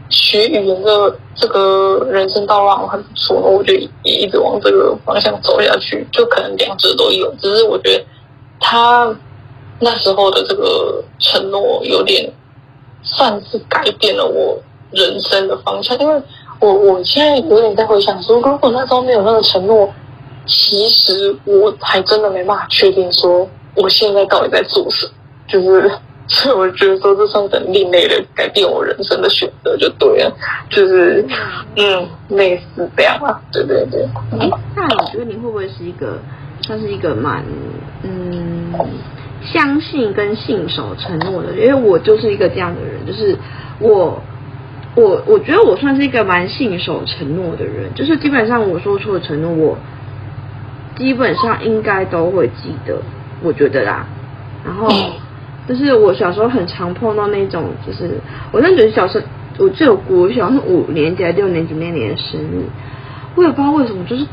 [0.10, 8.04] 学语言的这个人生道路很不错，那我就也一直往这个方向走下去，就可能两者都有，只是我觉得
[8.60, 9.16] 他
[9.80, 12.30] 那时候的这个承诺有点
[13.02, 14.62] 算是改变了我
[14.92, 16.22] 人生的方向，因为。
[16.60, 19.94] 我我现在有点在回想说，如果那时候没有那个承诺，
[20.46, 25.12] 其实我还真的没办法确定说我现在到底在做什么。
[25.48, 25.92] 就是，
[26.28, 30.36] 所以我觉得说这算很另类的改变我人生的选择就对了。
[30.70, 31.26] 就是，
[31.76, 34.04] 嗯，类似这样啊，对对对。
[34.40, 36.18] 哎，那你觉得你会不会是一个，
[36.62, 37.44] 算是一个蛮
[38.02, 38.74] 嗯
[39.54, 41.52] 相信跟信守承诺的？
[41.54, 43.38] 因为我就是一个这样的人，就是
[43.80, 44.20] 我。
[44.96, 49.78] 我我觉得我算是一个蛮信守承诺的人，就是基本上我说出的承诺，我
[50.96, 53.02] 基本上应该都会记得，
[53.44, 54.06] 我觉得啦。
[54.64, 54.88] 然后
[55.68, 58.10] 就是我小时候很常碰到那种，就是
[58.54, 59.26] 我那觉得小时候，
[59.66, 62.64] 我记得我小时候五年级还是六年级那年的生日，
[63.36, 64.26] 我也不知道为什么，就是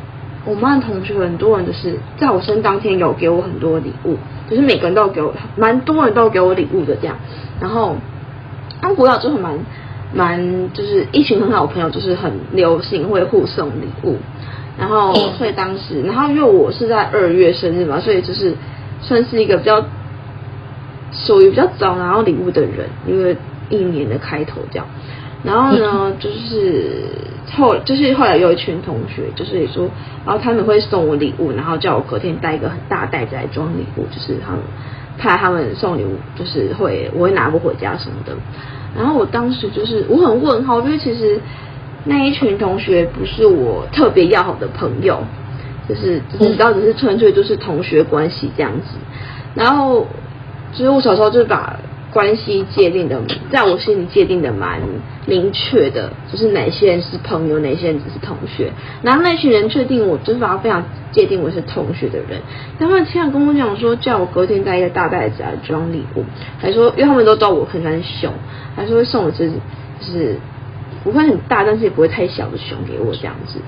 [0.45, 4.17] 我们班同学很多人就是在我生当天有给我很多礼物，
[4.49, 7.17] 就是每个人都给我，蛮多人都给我礼物的这样。
[7.61, 7.97] 然后
[8.81, 9.59] 当国小之后蛮。
[10.15, 14.19] 蛮就是一群很好的朋友，就是很流行会互送礼物，
[14.79, 18.55] 然后所以当时，然后因为我是在二月生日嘛，所以就是
[19.01, 19.85] 算是一个比较
[21.13, 23.37] 属于比较早拿到礼物的人，因为
[23.71, 24.87] 一年的开头这样。
[25.45, 27.03] 然后呢，就是
[27.57, 29.89] 后就是后来有一群同学，就是也说，
[30.25, 34.61] 然后他们会送我礼物，然后叫我隔天带一个很大袋子来装礼物，就是他们
[35.19, 38.37] 怕他们送礼物就是会我会拿不回家什么的。
[38.97, 41.41] 然后我当时就是我很问号，因为其实
[42.05, 45.23] 那一群同学不是我特别要好的朋友，
[45.89, 48.99] 就是只知道只是纯粹就是同学关系这样子。
[49.55, 50.07] 然后
[50.73, 51.79] 其实我小时候就把
[52.13, 53.21] 关系界定的，
[53.51, 54.81] 在我心里界定的蛮
[55.27, 58.71] 明确的，就是哪些人是朋友，哪些人只是同学。
[59.03, 62.41] 然后那群人确定我就是把他非常界定为是同学的人，
[62.79, 66.25] 他们经常跟我讲说，叫我隔天带一个大袋子来装礼物，
[66.61, 68.31] 还说因为他们都知道我很喜欢熊。
[68.75, 69.51] 还说会送我只，
[70.01, 70.37] 就是
[71.05, 73.61] 不会很大，但是也不会太小的熊给我这样子。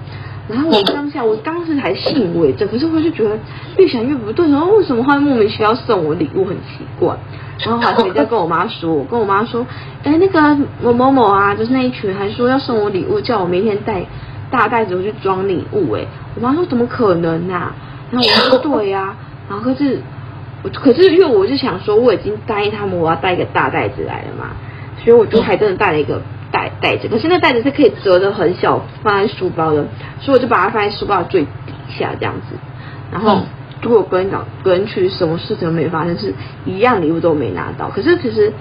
[0.47, 3.39] 然后我当下，我当时还信以为真，可是我就觉得
[3.79, 7.17] 越想越不对，然后为什么会莫名其妙送我礼物，很奇怪。
[7.65, 9.65] 然后还回家跟我妈说，我跟我妈说，
[10.03, 14.05] 哎，那个某某某啊，就是那一群，还说要送我礼物，叫我明天带
[14.51, 15.93] 大袋子回去装礼物。
[15.93, 16.05] 哎，
[16.35, 17.73] 我妈说怎么可能啊？
[18.11, 19.17] 然后我说对呀、啊，
[19.49, 20.01] 然后可是
[20.63, 24.51] 我可是因为我就想说，我已经答应他们我要带一个大袋子来了嘛。
[24.97, 26.21] 所以我就还真的带了一个
[26.55, 29.85] 袋袋子，可是那袋子是可以折的很小，放在书包的，
[30.21, 32.55] 所以我就把它放在书包的最底下这样子。
[33.11, 33.41] 然后
[33.83, 36.33] 如果跟人讲，跟去什么事情都没发生，是
[36.65, 37.89] 一样礼物都没拿到。
[37.89, 38.53] 可是其实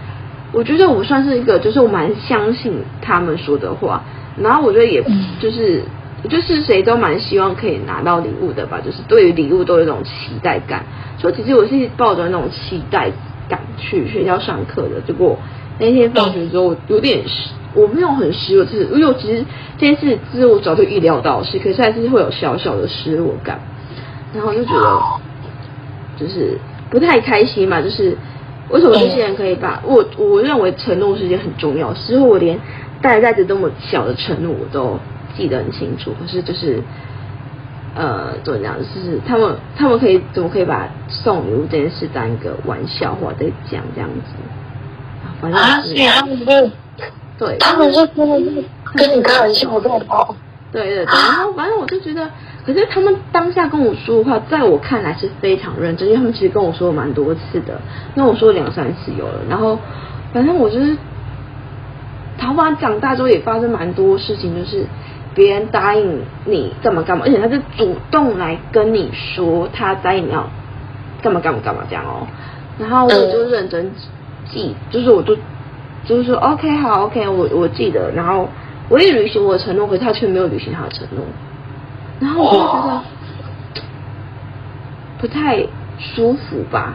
[0.52, 4.02] 我觉得我算是一个，就是我蛮相信他们说的话。
[4.42, 5.04] 然后我觉得也
[5.40, 5.84] 就是
[6.28, 10.84] 就是谁都蛮希望可以拿到礼物的吧，就是对于礼物都有一种期待感。
[11.20, 13.12] 所以其实我是抱着那种期待
[13.48, 15.38] 感去学校上课的，结果。
[15.80, 19.44] 那天放学之后，我有点失，我没有很失落，就是因为我其实
[19.78, 23.60] 这件事其实我早就预料到的事，可是还是会有小小的失落感，
[24.34, 25.02] 然后就觉得
[26.18, 26.58] 就是
[26.90, 28.16] 不太开心嘛，就是
[28.70, 32.60] 为什么这些人可以把我我认为承诺是一件很重要，之后我连
[33.02, 35.00] 带带着这么小的承诺我都
[35.36, 36.84] 记得很清楚，可是就是
[37.96, 44.34] 呃怎么讲，就是他们他们可以怎么可以把送礼物这件事当一个玩笑话在讲这样子。
[45.52, 46.72] 啊，所以他们是，
[47.38, 48.28] 对，他们是跟
[48.96, 50.36] 跟你开玩笑，这么好。
[50.72, 52.28] 对对对，然后反正我就觉得，
[52.66, 57.80] 可是他们当下跟我说的话，在我看来是非常认真，因为他们其实跟我说了蛮多次的，
[58.16, 59.36] 跟我说了两三次有了。
[59.48, 59.78] 然后
[60.34, 60.98] 反正我就是，
[62.40, 64.84] 桃花长大之后也发生蛮多事情，就是
[65.36, 70.50] 别人答应你干嘛干嘛，而且他是主动来跟你说他答应你要
[71.22, 72.26] 干嘛干嘛干嘛这样哦。
[72.80, 73.92] 然后我就认真
[74.46, 75.36] 记，就是我都
[76.06, 78.48] 就是说 OK 好 OK，我我记得，然后
[78.90, 81.26] 我也履行我的承诺，可是他却没有履行他的承诺，
[82.20, 83.02] 然后我就觉得
[85.18, 85.66] 不太
[85.98, 86.94] 舒服吧，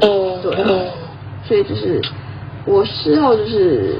[0.00, 0.90] 嗯，对，
[1.44, 2.00] 所以就是
[2.64, 3.96] 我事后就是，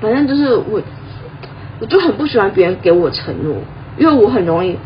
[0.00, 0.82] 反正就是我
[1.80, 3.54] 我就很不喜欢别人给我承诺，
[3.96, 4.76] 因为我很容易。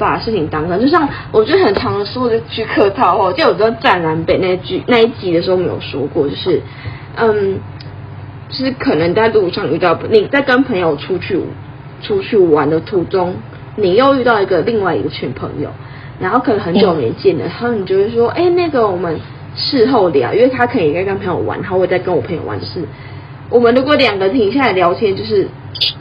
[0.00, 6.62] 把事情当真，就像我觉得很常说的句客套话，我记得我在南北那句那一集的时候没有说过，就是
[7.16, 7.58] 嗯，
[8.48, 11.38] 就是可能在路上遇到你在跟朋友出去
[12.02, 13.34] 出去玩的途中，
[13.76, 15.68] 你又遇到一个另外一个群朋友，
[16.18, 19.20] 然后可能很久没见了，然后你就会说，哎，那个我们
[19.54, 22.82] 事后聊，因为他可以在跟朋友玩，然后我在跟我朋友玩，就是
[23.50, 25.46] 我们如果两个停下来聊天，就是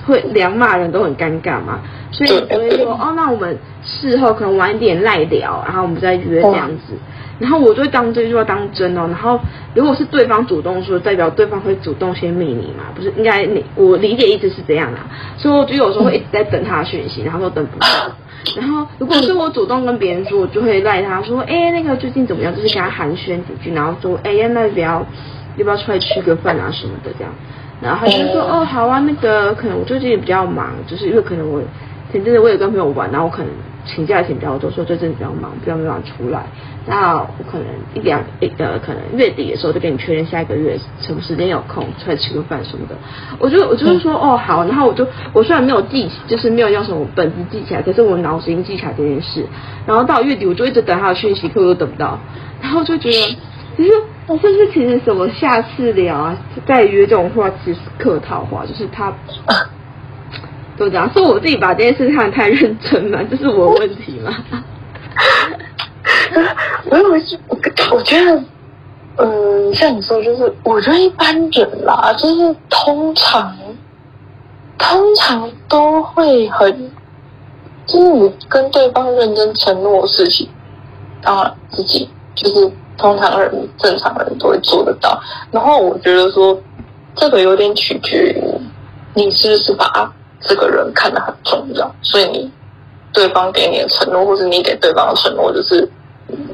[0.05, 1.79] 会两骂人都很尴尬嘛。
[2.11, 6.93] 所以我会说哦，那我们事后可能晚一点赖聊，然后我们再约这样子。
[7.39, 9.07] 然后我就会当这句话当真哦。
[9.07, 9.39] 然后
[9.73, 12.85] 如果是对方主动说，代表对方会主动先密你嘛？
[12.93, 15.07] 不是应该你我理解一直是这样啊。
[15.37, 17.87] 所以我就有时候会一直在等他的讯息，然后都等不到。
[18.57, 22.53] 然后如果是我主动跟别人说，我就会赖他说，哎，那个最近怎么样？
[22.53, 25.05] 就是跟他寒暄几句，然后说，哎，那要不要
[25.59, 27.31] 要不要出来吃个饭啊什么的这样。
[27.81, 31.61] 然后他就说，哦，好啊，那个可能我最近也比较忙，就是因为可能我。
[32.11, 33.51] 前阵子我也跟朋友玩，然后我可能
[33.85, 36.41] 请假请比较多，说这阵子比较忙，比较没办法出来。
[36.87, 42.95] 那我可能一两一呃，可能月底的时候就跟你确认下一个月什么时间有空出来吃个饭什么的。
[43.37, 49.45] 我就我就是说哦好，然后我就我虽然没有记，就是没有用什么本子记起来，可是我脑子已经记起来这件事。
[49.85, 52.17] 然后到月底我就一直等他的讯息，可我都等不到，
[52.59, 53.37] 然后就觉得
[53.79, 53.91] 其实
[54.27, 56.37] 是不是其实什么下次聊啊，
[56.67, 59.13] 再约这种话其实是客套话，就是他。
[60.77, 64.35] 就这样，是我自己把这件事看得太认真了， 这是我的问题吗？
[66.89, 67.57] 我以为是，我
[67.93, 68.43] 我觉得，
[69.17, 73.55] 嗯，像你说，就是我觉得一般人啦，就是通常，
[74.77, 76.91] 通常都会很，
[77.85, 80.47] 就是你跟对方认真承诺的事情，
[81.21, 85.19] 当然自己就是通常人正常人都会做得到。
[85.51, 86.61] 然后我觉得说，
[87.15, 88.43] 这个有点取决于
[89.15, 90.13] 你是不是把。
[90.41, 92.49] 这个人看得很重要，所以你
[93.11, 95.85] 对方给你的承诺，或是你给对方的承诺，就是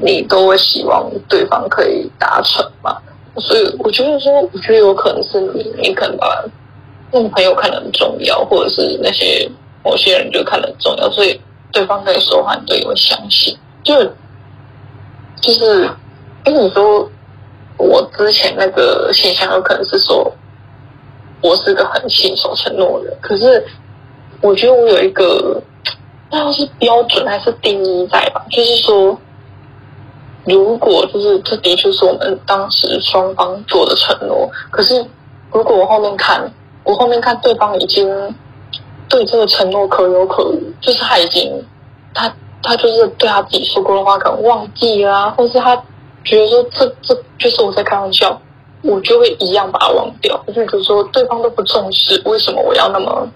[0.02, 2.96] 你都会希望对方可以达成嘛。
[3.36, 6.26] 所以我觉得说，我觉得有可能是你，你可能把
[7.12, 9.48] 那个朋友看得很重要，或者是那些
[9.84, 13.56] 某些人就看得很重要，所以对方可以说话，你都会相信。
[13.84, 14.04] 就
[15.40, 15.88] 就是
[16.46, 17.06] 跟你说，
[17.76, 20.32] 我之前那个现象有可能是说。
[21.42, 23.62] 我是个很信守承诺的人，可是
[24.40, 25.62] 我觉得我有一个，
[26.30, 28.44] 那要是标准还是定义在吧？
[28.50, 29.16] 就是说，
[30.46, 35.04] 如果就是这的确是我们当时双方做的承诺，可是
[35.52, 36.50] 如果我后面看，
[36.84, 38.34] 我后面看对方已经
[39.06, 41.62] 对这个承诺可有可无，就是他已经
[42.14, 45.80] 他他就是对他自己说过的话可能忘记啦、啊，或是他
[46.26, 48.38] 觉得说这这就是我在开玩笑。
[48.82, 53.26] 我就会一样把它忘掉，就比如说对方都不重视，为什么我要那么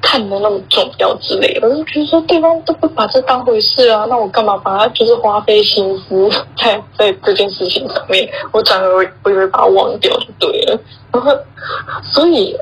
[0.00, 1.68] 看的那么重要之类的？
[1.68, 8.28] 我就觉得说对方都不把这当回事啊，那我干嘛把它就是花费心思 在在这件事情上面？
[8.50, 10.80] 我转而我就会把它忘掉就对了。
[11.12, 11.30] 然后，
[12.10, 12.56] 所以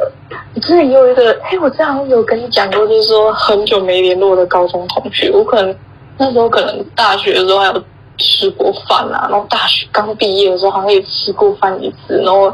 [0.52, 5.74] 你之前有一个，哎，我之前有跟你讲过，就是说很久没联络的高中同学，我可能
[6.18, 7.82] 那时候可能大学的时候还有。
[8.18, 12.52] 吃过饭啊，然后大学刚毕业的时候好像也吃过饭一次，然后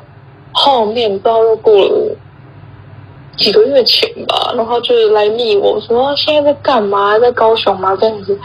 [0.53, 2.17] 后面不知道又过了
[3.37, 7.97] 几个月前吧，然后就是来密我说现在在干嘛，在高雄吗？
[7.99, 8.39] 这样子，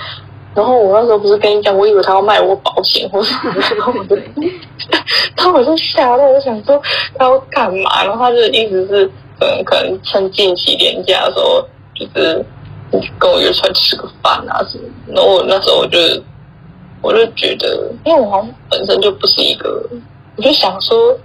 [0.55, 3.93] 然后我那时候不是跟你讲，我以为他要卖我保险或者什么，
[5.35, 6.81] 然后我就吓到，我想说
[7.15, 9.05] 他要干嘛，然后他就一直是
[9.41, 12.45] 嗯，可能趁近期连假的时候，就是
[13.19, 15.99] 跟我约出来吃个饭啊什么，然后我那时候我就。
[17.01, 19.81] 我就觉得，因为我好像本身就不是一个，
[20.35, 21.17] 我就想说，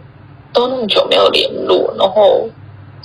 [0.53, 2.49] 都那么久没有联络，然后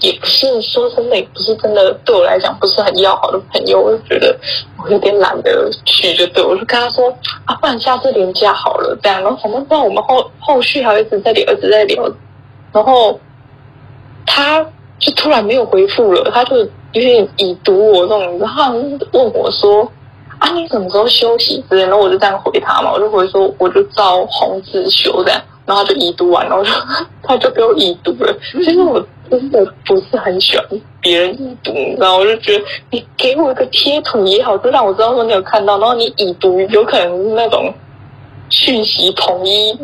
[0.01, 4.37] 也不是说真的，也不是真的对我来讲不是很要好的朋友，我就觉得
[4.83, 7.09] 我有点懒得去，就对我就跟他说
[7.45, 12.03] 啊，不然下次连假好了，这样，然后反正不知道我们后后续还一直在聊，一直在聊，
[12.71, 13.19] 然后
[14.25, 14.63] 他
[14.99, 18.73] 就突然没有回复了，他就有点已读我这种，然后
[19.11, 19.91] 问我说。
[20.39, 21.83] 啊，你什么时候休息之类？
[21.83, 26.71] 然后我就这样回他嘛，我就回说，我就照红字休这样，然后他就已读完，然后就
[27.21, 28.33] 他就给我已读了。
[28.53, 30.65] 其实我真的不是很喜欢
[31.01, 37.73] 别人已读，你知道，我就觉得你给我一个贴图也好，就让我知道说你有看到，然后你已读，有可能是那种
[38.49, 39.77] 讯息统一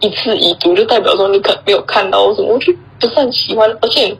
[0.00, 3.70] 一次已读，就代表说你可能没有看到什么，我就不是很喜欢。
[3.80, 4.16] 而且，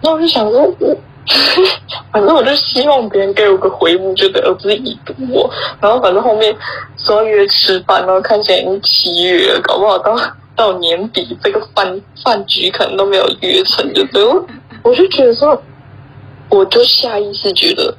[0.00, 0.96] 那我就想说，我
[2.12, 5.50] 反正我就希望别人给我个回复，就对，而不是已读我。
[5.80, 6.54] 然后反正后面
[6.96, 10.16] 说约吃饭，然后看起来已经七月了，搞不好到
[10.56, 14.24] 到年底这个饭饭局可能都没有约成，就对。
[14.24, 14.46] 我
[14.82, 15.60] 我就觉得说，
[16.48, 17.94] 我就下意识觉得。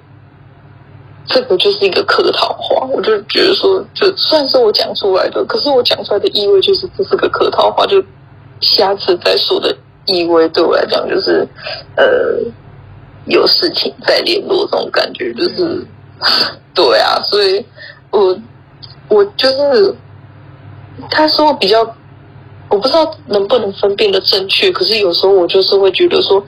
[1.28, 8.03] 这个就是一个客套话，我就觉得说，就算是我讲出来的，可是我讲出来的意味就是这是个客套话，就
[8.59, 9.74] 下次再说的
[10.07, 11.47] 意味对我来讲就是，
[11.95, 12.05] 呃，
[13.26, 15.86] 有事情再联络这种感觉，就是，
[16.74, 17.65] 对啊，所以
[18.11, 18.38] 我
[19.09, 19.95] 我就是
[21.09, 21.82] 他说比较，
[22.69, 26.43] 我不知道能不能分辨的正确，可是有时候我就是会觉得说，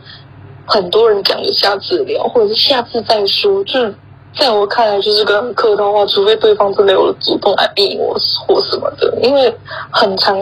[0.65, 3.93] 很多人讲的下次聊，或者是下次再说，就是。
[4.35, 8.17] 在我看来，就是个很客套话，除非对方真的有主动来逼我
[8.47, 9.15] 或什么的。
[9.21, 9.55] 因为
[9.91, 10.35] 很常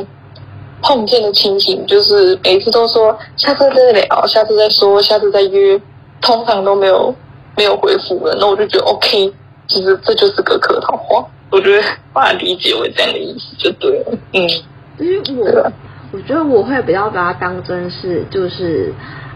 [0.82, 5.78] 碰见的情形，就是每次都说下次再聊，下次再说，下次再约，
[6.22, 7.14] 通常都没有
[7.58, 8.38] 没有回复了。
[8.40, 9.34] 那我就觉得 OK，
[9.68, 14.18] 其实这就是个客套话，我觉得把它理解为这样的意思就对了。
[14.34, 14.48] 嗯，
[15.00, 15.72] 因为我
[16.14, 18.94] 我觉得我会比较把它当真是就是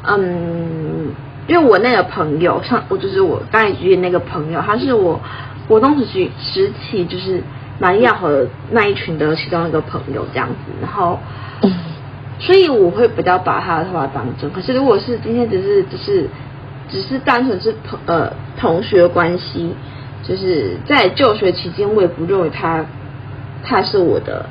[0.07, 1.13] 嗯。
[1.47, 5.21] 因为我那个朋友，像我就是我刚才举的那个朋友，他是我
[5.67, 7.39] 国中时期时期就是
[7.77, 11.19] 蛮要好的那一群的其中一个朋友这样子，然后，
[12.39, 14.51] 所以我会比较把他的话当真。
[14.53, 16.27] 可是如果是今天只是只是
[16.89, 19.73] 只是单纯是朋呃同学关系，
[20.23, 22.85] 就是在就学期间，我也不认为他
[23.63, 24.45] 他是我的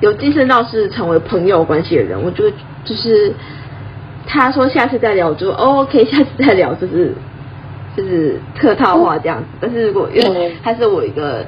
[0.00, 2.50] 有晋升到是成为朋友关系的人，我就
[2.84, 3.34] 就是。
[4.32, 7.12] 他说下次再聊，我就 OK， 下次再聊，就是
[7.96, 9.44] 就是客套话这样子。
[9.60, 11.44] 但是如果因为他是我一个，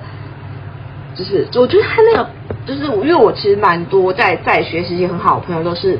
[1.15, 2.29] 就是我觉得他那个
[2.67, 5.97] 就是我，因为我其实蛮多在在学时期很好的朋友都是，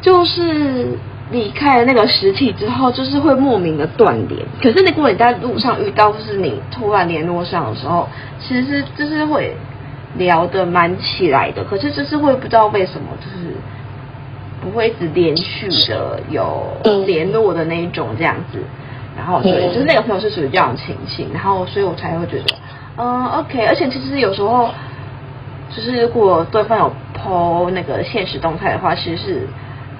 [0.00, 0.88] 就是
[1.30, 4.44] 离开了那个实体之后，就是会莫名的断联。
[4.62, 8.08] 可是如果你在路上遇到，就是你突然联络上的时候，
[8.38, 9.56] 其实是就是会
[10.16, 11.64] 聊得蛮起来的。
[11.64, 13.54] 可是就是会不知道为什么就是。
[14.62, 16.66] 不会一直连续的有
[17.06, 18.58] 联络的那一种这样子，
[19.16, 22.54] 然后所以，就是那个朋友是属于这样情形，然后所以我才会觉得，
[22.98, 24.68] 嗯，OK，而且其实有时候，
[25.74, 29.48] 就是如果对方有 po 那个现实动态的话，其实是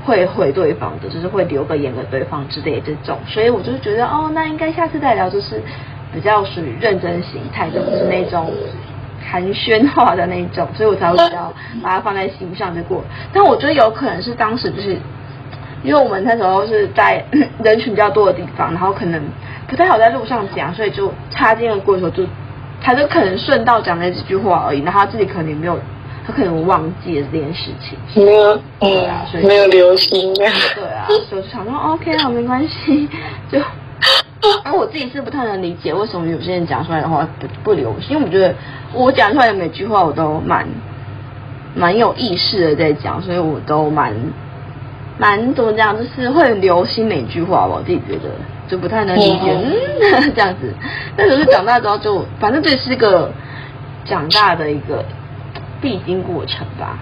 [0.05, 5.63] 会回对方的，就是会留个言给对方之类这种，所以我就是觉得，哦，那应该下次再聊，就是
[6.13, 8.53] 比较属于认真型态的，不是那种。
[9.23, 13.05] 寒暄话的那种，所以我才会比较把它放在心上就过。
[13.33, 14.97] 但我觉得有可能是当时就是，
[15.85, 17.23] 因为我们那时候是在
[17.63, 19.23] 人群比较多的地方，然后可能
[19.69, 22.25] 不太好在路上讲，所以就擦肩而过的时候就，
[22.83, 25.79] 他就可能顺道讲那几句话而已，然后他自己可能也没有，
[26.27, 28.25] 他可能忘记了这件事情。
[28.25, 30.35] 没有，对啊，所以没有留心。
[30.35, 33.09] 对啊，所以就想说 OK 啊，没关系，
[33.51, 33.59] 就。
[34.65, 38.55] 而我自己是不太能理解为什么有些人讲出来的话不不留心，因为我觉得
[38.95, 40.67] 我讲出来的每句话我都蛮
[41.75, 44.15] 蛮有意识的在讲，所以我都蛮
[45.19, 47.75] 蛮怎么讲，就是会留心每句话吧。
[47.77, 48.31] 我自己觉得
[48.67, 50.73] 就不太能理解，嗯，这样子。
[51.15, 53.31] 但可是长大之后就，反正这是个
[54.07, 55.05] 长大的一个
[55.81, 56.99] 必经过程吧。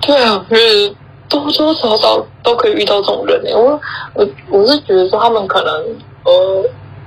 [0.00, 0.94] 对啊，就是
[1.28, 3.42] 多多少少都可以遇到这种人。
[3.54, 3.80] 我
[4.14, 5.72] 我我是觉得说他们可能。
[6.24, 6.62] 呃，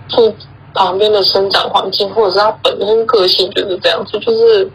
[0.09, 0.33] 住
[0.73, 4.67] 旁边的生长环境，或者是他本身个性就是这样子，就是，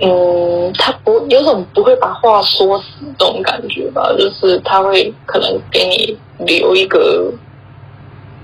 [0.00, 2.84] 嗯，他不有种不会把话说死
[3.16, 7.30] 这种感觉吧，就是他会可能给你留一个，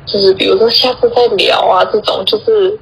[0.07, 2.79] 就是比如说下次再聊啊，这种就是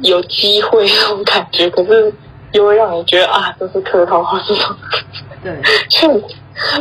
[0.00, 2.12] 有机会那种感觉，可是
[2.52, 4.76] 又会让你觉得啊，这是客套话这种，
[5.42, 5.52] 对，
[5.88, 6.10] 就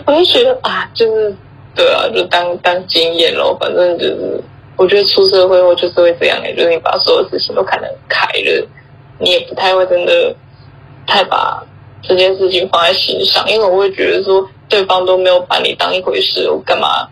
[0.06, 1.36] 我就觉得啊，就是
[1.76, 4.42] 对啊，就当当经验咯，反正就是。
[4.80, 8.68] 我觉得出社会后就是会这样哎，就是你把所有事情都看得开了，
[9.20, 10.34] 你也不太会真的
[11.06, 11.62] 太把
[12.02, 17.06] 这件事情放在心上，因为我会觉得说对方都没有把你当一回事，我干嘛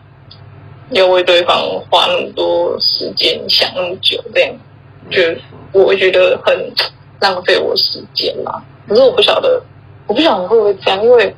[0.92, 4.56] 要为对方花那么多时间想那么久这样？
[5.12, 5.22] 就
[5.74, 6.72] 我会觉得很
[7.20, 8.62] 浪费我时间嘛。
[8.88, 9.62] 可是我不晓得，
[10.08, 11.36] 我不晓得会不会这样，因为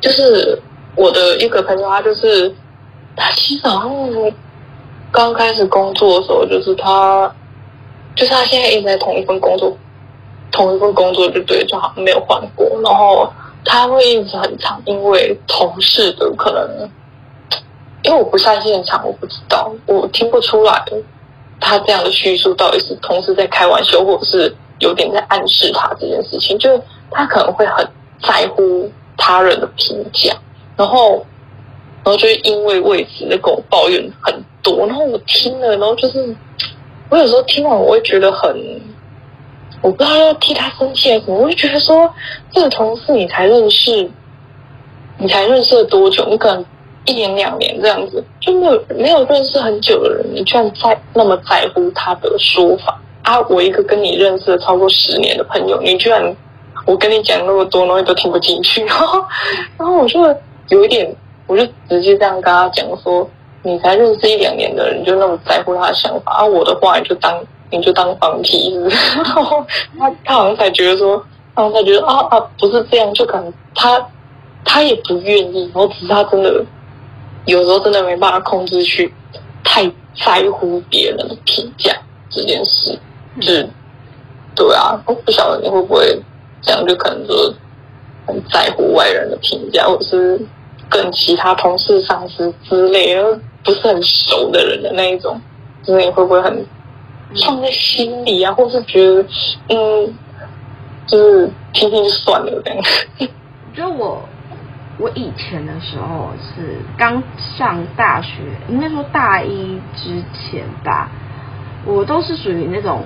[0.00, 0.60] 就是
[0.94, 2.54] 我的一个朋友，他就是
[3.16, 4.32] 他其实好像。
[5.12, 7.32] 刚开始工作的时候，就是他，
[8.14, 9.74] 就是他现在一直在同一份工作，
[10.50, 12.66] 同一份工作就对，就好像没有换过。
[12.82, 13.32] 然后
[13.64, 16.90] 他会一直很长，因为同事的可能，
[18.02, 20.84] 因为我不在现场，我不知道，我听不出来
[21.60, 27.86] 他这样的叙述到底是同事在开玩笑，或者是有点在暗示他这件事情，就他可能会很
[28.22, 30.32] 在乎他人的评价，
[30.76, 31.24] 然后，
[32.04, 36.34] 然后就因为为此在跟我抱怨很多，然后我听了，然后就是
[37.08, 38.54] 我有时候听完我会觉得很，
[39.82, 42.12] 我不知道要替他生气还是什么，我会觉得说，
[42.52, 44.10] 这个同事你才认识，
[45.18, 46.26] 你才认识了多久？
[46.30, 46.64] 你可能。
[47.08, 53.40] 一年两年这样子，就没有没有认识很久的人，你居然在那么在乎他的说法啊！
[53.48, 56.34] 我一个跟你认识了超过十年的朋友，你居然
[56.86, 59.24] 我跟你讲那么多，然后都听不进去，然 后
[59.76, 60.20] 然后我就
[60.68, 61.14] 有一点，
[61.46, 63.28] 我就直接这样跟他讲说：
[63.62, 66.44] 你才认识一两年的人，就那么在乎他的想法啊？
[66.44, 67.38] 我的话你就当
[67.70, 69.18] 你就当放屁是不是？
[69.18, 69.64] 然后
[69.98, 71.22] 他他好像才觉得说，
[71.54, 74.00] 然后他觉得啊啊不是这样，就可能他
[74.64, 76.64] 他也不愿意，然后只是他真的。
[77.46, 79.14] 有时候真的没办法控制去
[79.62, 79.88] 太
[80.24, 81.92] 在乎别人的评价
[82.28, 82.98] 这件事，
[83.40, 83.68] 就是
[84.54, 86.20] 对啊，我不晓得你会不会
[86.62, 87.54] 这样，就可能说
[88.26, 90.40] 很在乎外人的评价，或者是
[90.88, 95.40] 跟其他同事、上司之类的不是很熟的人的那一种，
[95.82, 96.66] 就是你会不会很
[97.44, 99.24] 放在心里啊，或是觉得
[99.68, 100.14] 嗯，
[101.06, 102.82] 就是听听就算了这样。
[103.76, 104.22] 就我。
[104.98, 107.22] 我以前的时候是刚
[107.58, 111.10] 上大学，应该说大一之前吧，
[111.84, 113.02] 我都是属于那种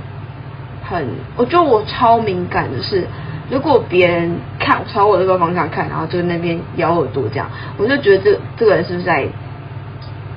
[0.90, 3.06] 很，我觉得我超敏感的是，
[3.48, 9.26] 如果别人看朝我这个方向看，然后就那边咬耳朵这样，我就觉得这这个人是不是在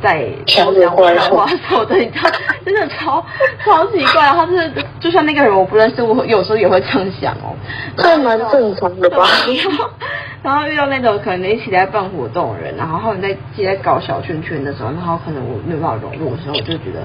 [0.01, 1.95] 在讲讲坏话说的？
[1.95, 2.29] 你知道，
[2.63, 3.25] 真的超
[3.65, 7.55] 超奇怪，他就是就算那个人我不认识，我有时候也会这样想哦，
[7.97, 9.25] 这蛮正常的吧。
[10.43, 16.99] 然后遇到那种可能一起在办活动的人，然后他们在一起在搞小圈圈的时候，然后可能我没有办法融入的时候，我就觉得，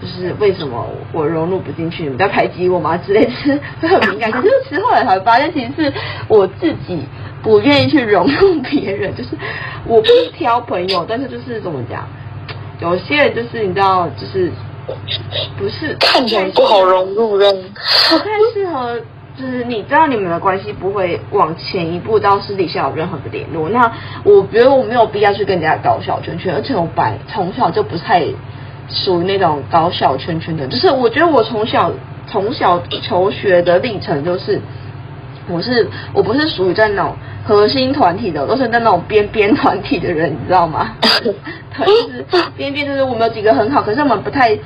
[0.00, 2.02] 就是为什么我融入不进去？
[2.02, 2.96] 你们在排挤我吗？
[2.96, 4.30] 之类的，就是会很敏感。
[4.30, 5.92] 可是之后来才发现，其实是
[6.28, 7.02] 我自己
[7.42, 9.14] 不愿意去融入别人。
[9.14, 9.30] 就是
[9.86, 12.06] 我不挑朋友，但是就是怎么讲，
[12.80, 14.50] 有些人就是你知道，就是
[15.58, 19.00] 不是看起来不好融入的，不太适合。
[19.38, 23.92] 就是你知道你们的关系不会往前一步到私底下有任何的联络，那
[24.24, 28.24] 我觉得我没有必要去跟人家搞小圈圈，而且我本从小就不太
[28.88, 31.92] 属于那种搞小圈圈的，就是我觉得我从小
[32.26, 34.60] 从小求学的历程就是，
[35.48, 37.14] 我是我不是属于在那种
[37.44, 40.96] 核心团体的，我都是在那种边边团体的人，你知道吗？
[41.00, 44.58] 对，就是边边就是我们有几个很好，可是我们不太。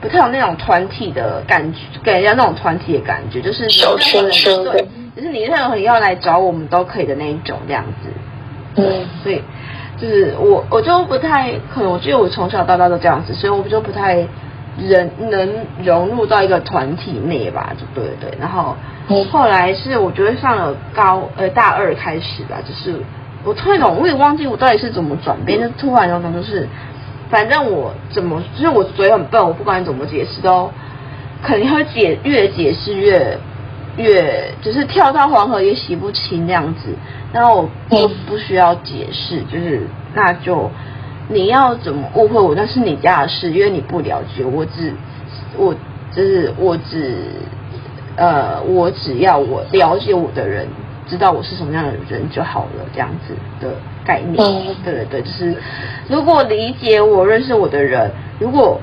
[0.00, 8.10] 不太有那种团体的感觉，给人家那种团体的感觉，就是小圈圈的，对，就是你任何人要来找我们都可以的那一种这样子。
[8.76, 9.40] 嗯，所以
[9.98, 14.26] 就是我，我就不太可能，我觉得我从小到大都这样子，所以我就不太
[14.78, 15.48] 人能
[15.84, 18.36] 融入到一个团体内吧，就对对。
[18.40, 18.76] 然后
[19.30, 22.98] 后来是我觉得上了高呃大二开始吧，就是
[23.44, 26.68] 我突然懂，我也忘记我到底是怎么转变，就突然有种就是。
[27.30, 30.70] 反正我怎么，就是我嘴很笨，我不管怎么解释都，
[31.42, 33.36] 肯定会解越解释越
[33.96, 36.94] 越，就是跳到黄河也洗不清这样子。
[37.32, 40.70] 然后我就不需要解释，就是那就
[41.28, 44.92] 你要怎么误会我，那是你家的事，因为你不了解我只，
[45.56, 45.74] 我
[46.14, 47.16] 就是我只
[48.16, 50.66] 呃，我只要我了解我的人。
[51.06, 53.74] 知道我是什么样的人就好了，这样子的
[54.06, 54.42] 概念。
[54.42, 55.54] 嗯、对对对，就是
[56.08, 58.80] 如果理解我、认识我的人，如果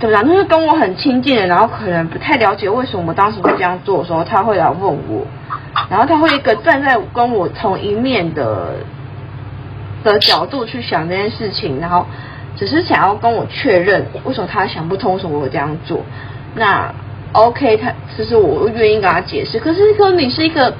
[0.00, 5.26] 怎么讲，就是跟我很亲近的，然后可能不太了解为什么我当时会这样做的时候，他会来问我，
[5.90, 8.76] 然后他会一个站在跟我同一面的
[10.02, 12.06] 的角度去想这件事情，然后
[12.56, 16.00] 只是想要跟我确认为什么他想不通，为什么我这样做。
[16.54, 16.92] 那
[17.32, 20.74] OK，他其实我愿意跟他解释，可是说你是一个。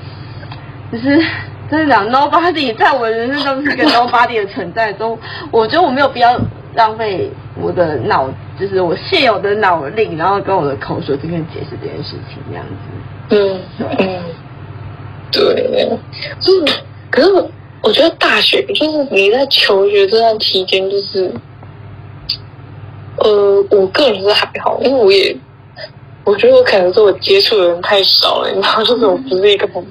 [0.92, 1.24] 就是
[1.70, 5.16] 真的讲，nobody 在我的人生中是一个 nobody 的存在中，
[5.52, 6.36] 我觉得我没有必要
[6.74, 7.30] 浪费
[7.60, 12.80] 我的脑，就是我现有的脑力，然后跟我的口舌之间解释这件事情，这样子。
[13.30, 13.60] 嗯，
[13.98, 14.22] 嗯，
[15.30, 15.98] 对，
[16.40, 17.32] 就是，可是
[17.82, 21.32] 我觉得大学就是你在求学这段期间，就是，
[23.18, 25.36] 呃，我个人是还好，因为我也。
[26.22, 29.82] 我觉得我可能是我接触的人太少了，你知道，就是我不是一个很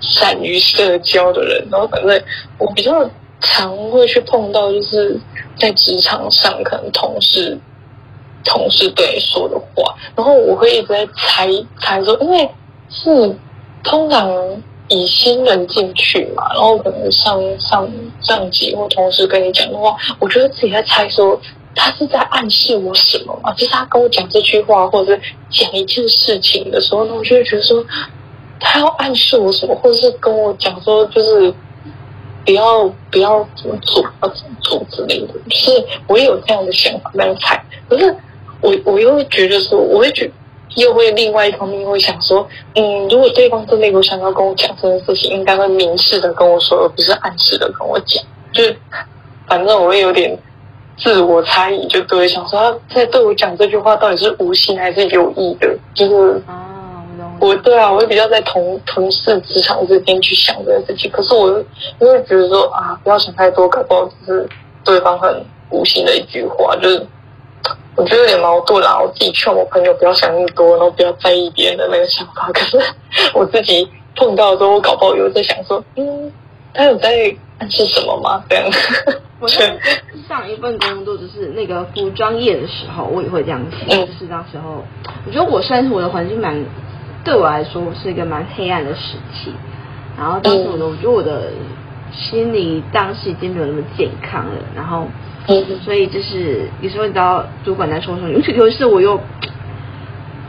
[0.00, 2.22] 善于社交的人，然后反正
[2.56, 3.08] 我比较
[3.42, 5.20] 常会去碰到，就是
[5.58, 7.58] 在职场上可能同事
[8.44, 11.48] 同事对你说的话，然后我会一直在猜
[11.80, 12.48] 猜说，因为
[12.88, 13.36] 是
[13.84, 14.30] 通常
[14.88, 17.88] 以新人进去嘛，然后可能上上
[18.20, 21.38] 上级或同事跟你讲的话，我觉得自己在猜说
[21.74, 23.52] 他是在暗示我什么吗？
[23.54, 25.20] 就是他跟我讲这句话，或者是
[25.50, 27.84] 讲一件事情的时候，那我就会觉得说，
[28.60, 31.54] 他要暗示我什么，或者是跟我讲说，就是
[32.44, 35.34] 不要不要怎么做，要怎么做之类的。
[35.48, 37.62] 就是我也有这样的想法，那样猜。
[37.88, 38.14] 可是
[38.60, 40.30] 我我又会觉得说，我会觉
[40.76, 48.22] 又会另外一方面会想说，嗯，如果对方真的有想要跟我讲这件事情，应该会明示的跟我说，而不是暗示的跟我讲。
[48.52, 48.76] 就是
[49.46, 50.38] 反正我会有点。
[50.98, 56.42] 自我猜疑就对，想说他在对我讲这句话到底是无心还是有意的，就是，
[57.42, 61.10] 我对啊，我会比较在同同事职场之间去想这个事情。
[61.10, 61.48] 可是我
[61.98, 64.48] 又会觉得说啊，不要想太多，搞不好只是
[64.84, 67.04] 对方很无心的一句话，就是
[67.96, 68.96] 我觉得有点矛盾啦。
[68.96, 72.48] 我自己劝我朋友不要想那么多，然后不要在意别人的那个想法。
[72.54, 72.78] 可是
[73.34, 76.32] 我自己碰到的时候，我搞不好有在想说，嗯，
[76.72, 78.44] 他有在暗示什么吗？
[78.48, 78.64] 这样。
[79.40, 79.76] 我在
[80.28, 83.88] 上一份工作就是那个服装业的时候，我也会这样想。
[83.88, 84.84] 就是那时候，
[85.26, 86.54] 我觉得我算是我的环境蛮，
[87.24, 89.52] 对我来说是一个蛮黑暗的时期。
[90.18, 91.50] 然后当时我的，我觉得我的
[92.12, 94.52] 心理当时已经没有那么健康了。
[94.74, 95.06] 然后，
[95.80, 99.20] 所以就是有时候你知道主管在说什么，尤其尤其是我又。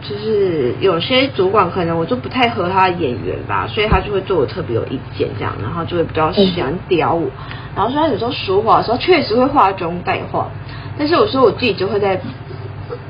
[0.05, 7.25] 就是有些主管可能我就不太合他的眼缘吧，所以他就会对我特别有意见这样，然后就会比较喜欢刁我。
[7.73, 10.49] 然后虽然有时候说话的时候确实会话中带话，
[10.97, 12.19] 但是有时候我自己就会在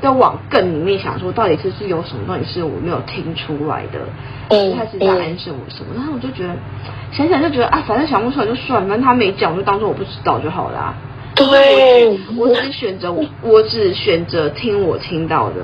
[0.04, 4.00] 在往更里面想说，到底是是有什么东西是我没有听出来的，
[4.76, 5.94] 他是在暗示我什么？
[5.96, 6.54] 然后我就觉得
[7.10, 10.94] 想想就觉得啊，反正想不出来就算了，反正他没讲，我就当做我不知道就好啦。
[11.34, 15.56] 对，我只选择我，我只选择听我听到的，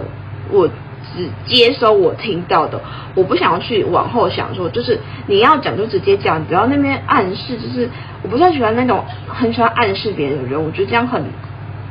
[0.50, 0.68] 我。
[1.16, 2.80] 只接收我听到的，
[3.16, 7.56] 我不想要去往后想说，就是你要讲就直接讲，不要那边暗示。
[7.56, 7.88] 就是
[8.22, 11.20] 我不太喜欢那种很喜欢暗示别人的人，我觉得这样很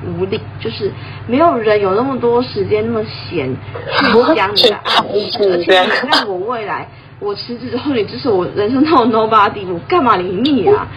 [0.06, 0.40] 无力。
[0.60, 0.92] 就是
[1.28, 3.56] 没有人有那么多时间那么闲
[3.98, 6.88] 去讲你的暗示，而且你看我未来
[7.20, 10.88] 我辞职之后，你就是我人生到 nobody，我干嘛理你啊？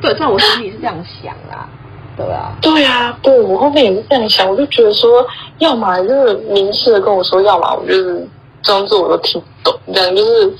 [0.00, 1.68] 对，在我心里是这样想啦。
[2.16, 5.26] 对啊，对啊，对，我后面也是这样想，我就觉得说，
[5.58, 8.28] 要么就是明示的跟我说，要么我就是
[8.62, 10.52] 装作我都听不懂，这样就是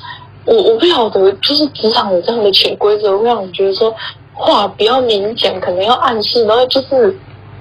[0.46, 3.94] 我我不晓得，就是职场有这样的潜规则，会让你觉得说
[4.32, 7.14] 话不要明讲，可能要暗示，然后就是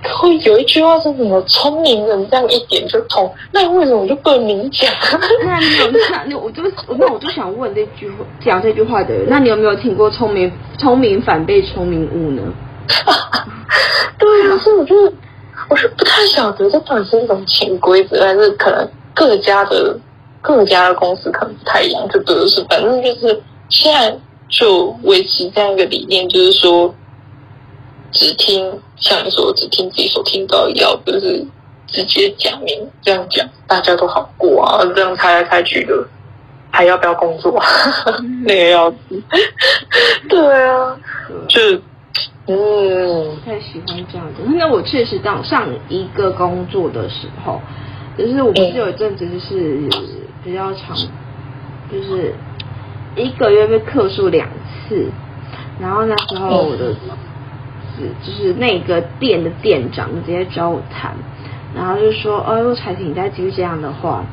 [0.03, 4.89] 会有一句话是什么“聪明人这样一点就通”，那为什么我就不能明讲？
[5.43, 6.63] 那你有那那我就
[6.97, 12.41] 那我就想问这句讲这句话的人，那你有没有听过“聪明聪明反被聪明误”呢？
[14.17, 14.95] 对啊，所以我就
[15.69, 19.97] 我是不太晓得这到底是一种潜规则，还是可能各家的
[20.41, 24.17] 各家的公司可能不太一样，就对的是，反正就是现在
[24.49, 26.93] 就维持这样一个理念，就是说
[28.11, 31.45] 只听像你说，只听自己所听到，要不就是
[31.87, 36.07] 直接讲明这样讲，大家都好过啊，这样猜来猜去的，
[36.71, 37.61] 还要不要工作？
[38.45, 39.23] 那个要死，
[40.27, 40.97] 对啊，
[41.47, 41.81] 就。
[42.51, 44.41] 嗯，不太喜欢这样子。
[44.57, 47.61] 那我确实当上一个工作的时候，
[48.17, 49.87] 就是我不是有一阵子就是
[50.43, 50.97] 比较长，
[51.91, 52.33] 就是
[53.15, 54.49] 一个月被克数两
[54.87, 55.11] 次，
[55.79, 56.95] 然后那时候我的
[58.23, 61.13] 就是那个店的店长直接找我谈，
[61.75, 64.23] 然后就说：“哦，如果彩婷你再继续这样的话，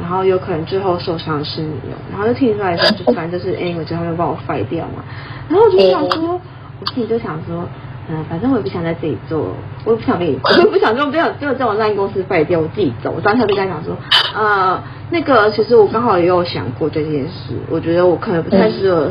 [0.00, 5.02] 然后有可能最后受伤是你哦。”然后就听出来说，就反正就是哎，我最后要把我废掉嘛。
[5.48, 6.40] 然后我就想说。
[6.80, 7.64] 我自己就想说，
[8.08, 9.48] 嗯，反正我也不想在这里做，
[9.84, 13.12] 我也不想跟你， 我也不想就不想就在我那公司废掉，我自己走。
[13.16, 13.96] 我当时就跟他讲说，
[14.32, 14.80] 呃，
[15.10, 19.10] 那个其实我刚好也有想过这件事，我觉得我可能不太适合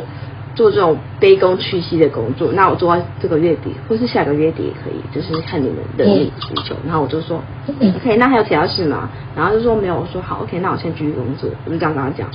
[0.58, 2.52] 做这种卑躬屈膝的工作。
[2.52, 6.32] 那我做到这个月底，或是下个月底也可以，就是看你们的需
[6.66, 6.76] 求。
[6.84, 7.40] 然后我就说
[7.70, 9.08] ，OK，那还有其他事吗？
[9.36, 9.96] 然后就说没有。
[9.96, 11.48] 我说好，OK，那我先继续工作。
[11.66, 12.28] 我就这样跟他讲。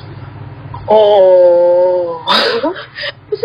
[0.87, 2.21] 哦。
[3.29, 3.43] 不是，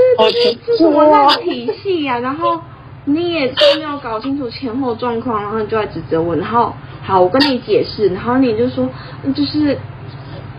[0.66, 2.20] 这是什么烂体系呀、啊？
[2.20, 2.60] 然后
[3.06, 6.36] 你也都没有搞清楚前后状况，然后你就来指责我。
[6.36, 6.72] 然后
[7.02, 8.88] 好，我跟你解释，然后你就说，
[9.34, 9.78] 就是，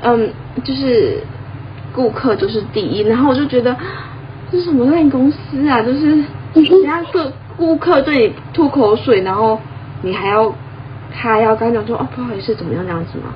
[0.00, 0.32] 嗯，
[0.64, 1.22] 就是
[1.94, 3.02] 顾客就是第一。
[3.02, 3.76] 然后我就觉得
[4.50, 5.82] 这是什么烂公司啊？
[5.82, 6.06] 就是
[6.54, 7.18] 人家顾
[7.56, 9.58] 顾客对你吐口水，然后
[10.02, 10.52] 你还要
[11.12, 13.34] 他还要跟他讲说，哦，不好意思，怎么样这样子吗？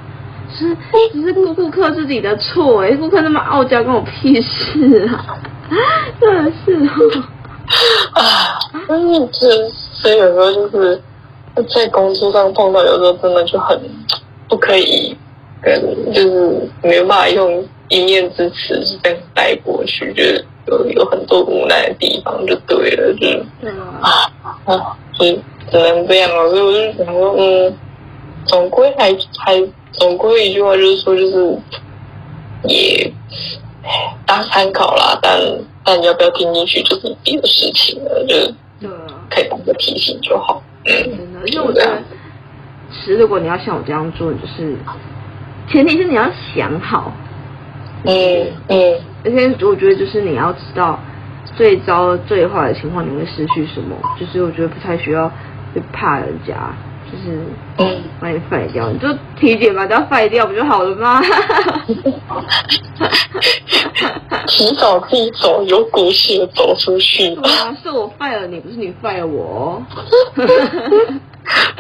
[0.55, 0.77] 是，
[1.13, 5.39] 只是顾顾客自己的错哎，顾客那么傲娇，关我屁事啊！
[6.21, 7.23] 真的是哦，
[8.13, 11.03] 啊，但是这所以有时候就是
[11.75, 13.81] 在工作上碰到，有时候真的就很
[14.49, 15.17] 不可以
[15.63, 15.81] 跟，
[16.13, 23.45] 就是没有办法用一面之词这样带过去，就是有有很多无奈的地方，就对了，就是
[24.01, 24.31] 啊
[24.65, 26.51] 啊，只能这样了。
[26.51, 27.77] 所以我就想说，嗯，
[28.47, 29.61] 总归还还
[29.93, 31.59] 总归一句话就是说，就是
[32.65, 33.13] 也
[34.27, 35.41] 当参考啦，但
[35.85, 38.37] 但你要不要听进去，就是别的事情了，就
[39.29, 40.63] 可以当个提醒就好。
[40.85, 42.03] 嗯，真的，因为我觉得，
[43.05, 44.77] 是如果你要像我这样做，就是
[45.71, 47.13] 前提是你要想好。
[48.05, 50.99] 嗯嗯，而且我觉得就是你要知道
[51.57, 55.31] 最糟最坏的情况你会失去什么，就是我觉得不太需要
[55.75, 56.55] 去怕人家，
[57.11, 57.39] 就是
[57.79, 59.09] 嗯把你废掉，你就
[59.39, 61.21] 体检把它废掉不就好了吗？
[64.47, 67.35] 提早自己走，有骨气的走出去。
[67.37, 69.83] 对啊，是我废了你，不是你废了我。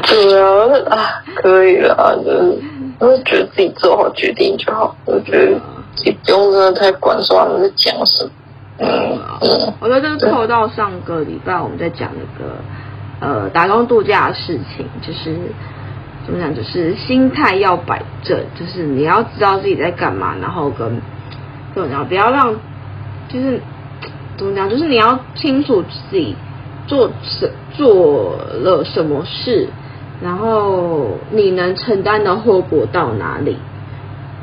[0.08, 0.46] 对啊，
[0.90, 2.58] 啊可以啦，就是
[2.98, 5.60] 我是觉得自己做好决定就好，我觉得。
[6.04, 8.30] 也不用真的太管说他们在讲什么。
[8.78, 12.54] 嗯嗯，我觉得这个扣到上个礼拜我们在讲那个
[13.20, 15.36] 呃打工度假的事情，就是
[16.26, 21.00] 怎么讲，就是心态要摆正，就是你要知道自己在干嘛，然后跟
[21.74, 22.54] 怎么讲，不要让
[23.28, 23.60] 就是
[24.36, 26.34] 怎么讲，就是你要清楚自己
[26.86, 29.68] 做什做了什么事，
[30.20, 33.58] 然后你能承担的后果到哪里。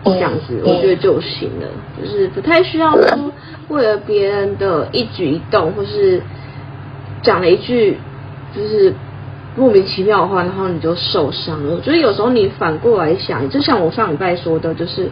[0.06, 1.68] 这样子，我觉得就行了，
[2.02, 3.32] 就是不太需要说
[3.68, 6.22] 为了别人的一举一动，或是
[7.22, 7.98] 讲了一句
[8.56, 8.94] 就是
[9.58, 11.76] 莫名其妙的话，然后你就受伤了。
[11.76, 15.10] 我觉得有时候你反过来想，就像我上礼拜说的，就是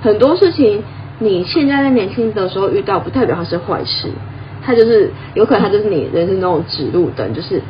[0.00, 0.82] 很多事情
[1.18, 4.08] 你现在在年轻的时候遇到，不代表它是坏事，
[4.64, 7.60] 它就是有可能它就是你人生中的指路灯，就是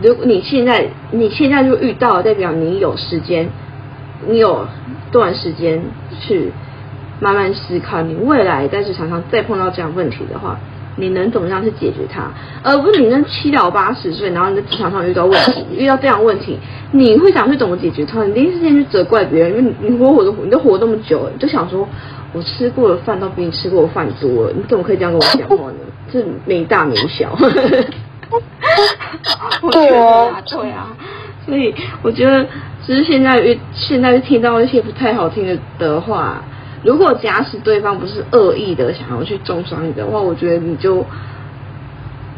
[0.00, 3.48] 如果你现在你现在就遇到了，代表你有时间。
[4.28, 4.66] 你有
[5.10, 5.82] 段时间
[6.20, 6.52] 去
[7.20, 10.58] 慢慢思考，你未来在职场上再碰到这样问题的话，
[10.96, 12.30] 你能怎么样去解决它？
[12.62, 16.58] 而不是你跟七老八十岁，然后你在职场上遇到问题， 遇到这样问题，
[16.92, 18.24] 你会想去怎么解决它？
[18.24, 21.88] 你第一时间去责怪别人，因为你你活活的你都活那么久了，你就想说，
[22.32, 25.78] 我吃过的饭都比你吃过的饭多了，你怎么可以这样跟我讲话呢？
[26.12, 27.36] 这没大没小。
[29.70, 30.88] 对啊，对啊，
[31.46, 32.46] 所以我觉得。
[32.86, 36.44] 只是现在遇现在听到一些不太好听的的话，
[36.82, 41.02] 如果假使对方不是恶意的想要去重伤你的话，我觉得你就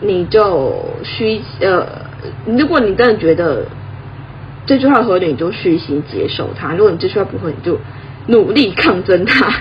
[0.00, 1.84] 你就虚呃，
[2.44, 3.66] 如果你真的觉得
[4.66, 7.76] 这句话合理，你就虚心接受它；如果你这句话不合理，你就
[8.28, 9.52] 努力抗争它。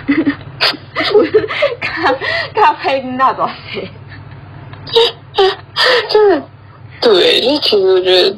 [1.16, 1.48] 我是
[1.82, 2.14] 咖
[2.54, 3.50] 咖啡那种，
[6.12, 6.44] 就是
[7.02, 8.38] 对，因为其实我觉得。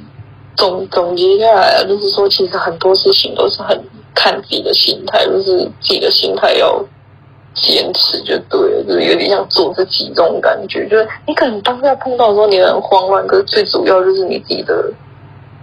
[0.57, 3.79] 总总结下来，就是说，其实很多事情都是很
[4.15, 6.83] 看自己的心态，就是自己的心态要
[7.53, 10.89] 坚持就对了，就是有点像做自己这种感觉。
[10.89, 14.91] 就是你可能当下碰到的时候，你很慌乱，可是最主要就是你自己的，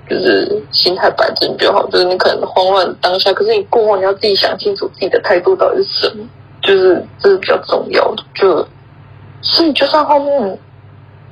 [0.08, 1.84] 就是心态摆正就好。
[1.88, 6.24] 就是你可能慌乱当下，可是你过后你要自己想清楚自己的态度到底是什么，
[6.62, 8.22] 就是这是比较重要的。
[8.34, 8.64] 就
[9.42, 10.58] 所以就算后面，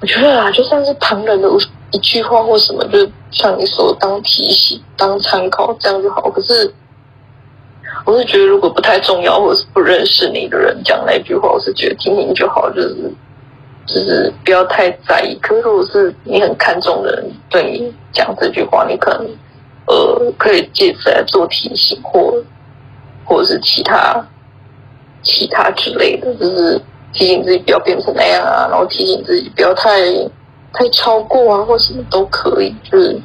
[0.00, 1.48] 我觉得啊，就算是旁人的。
[1.94, 6.30] 一句话或什么，就是像你说当提醒、当参考这样就好。
[6.30, 6.72] 可是，
[8.04, 12.94] 我是觉得如果不太重要，或者是不认识你的人讲那句话，我是觉得听听就好，就是
[13.86, 15.34] 就是不要太在意。
[15.40, 19.26] 可是如果是你很看重的人对你讲这句话，你可能
[19.86, 22.34] 呃可以借此来做提醒，或
[23.24, 24.22] 或者是其他
[25.22, 26.78] 其他之类的，就是
[27.14, 29.90] 提醒自己不要变成那样啊，然后提醒自己不要太。
[30.72, 33.20] 太超过啊，或什么都可以，就是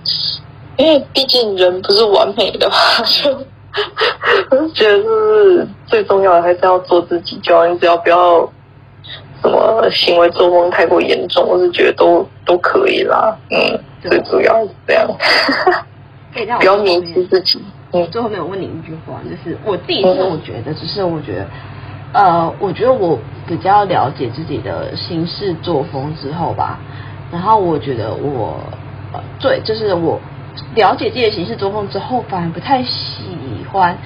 [0.78, 2.76] 因为毕竟人不是完美的嘛，
[3.06, 3.32] 就
[4.52, 8.48] 我是觉得就是最重要的还是要做自己，就你只要不要
[9.42, 13.38] 什么行为作风太过严重，我是觉得都都可以啦。
[13.50, 15.08] 嗯，最主要是这样，
[16.60, 17.62] 不要迷失自己。
[17.94, 21.48] 嗯，最后面我问你一句话，就是我第一次我觉得，只是我觉得，
[22.14, 23.18] 呃，我觉得我
[23.48, 26.80] 比较了解自己的行事作风之后吧。
[27.32, 28.60] 然后我觉得我，
[29.14, 30.20] 呃，对，就是我
[30.76, 33.98] 了解这些行事作风之后，反而不太喜欢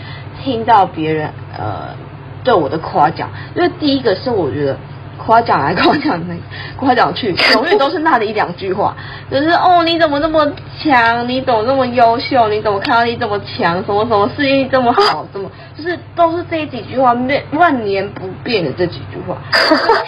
[0.43, 1.95] 听到别人呃
[2.43, 4.77] 对我的夸奖，因为第一个是我觉得。
[5.23, 6.41] 夸奖来夸奖去，
[6.77, 8.95] 夸奖去， 永远都是那的一两句话，
[9.29, 10.45] 就是哦，你怎么那么
[10.81, 11.27] 强？
[11.27, 12.47] 你怎么那么优秀？
[12.49, 13.75] 你怎么看到你这么强？
[13.85, 15.25] 什么什么事业这么好？
[15.31, 19.37] 怎么就是都是这几句话，万万年不变的这几句话，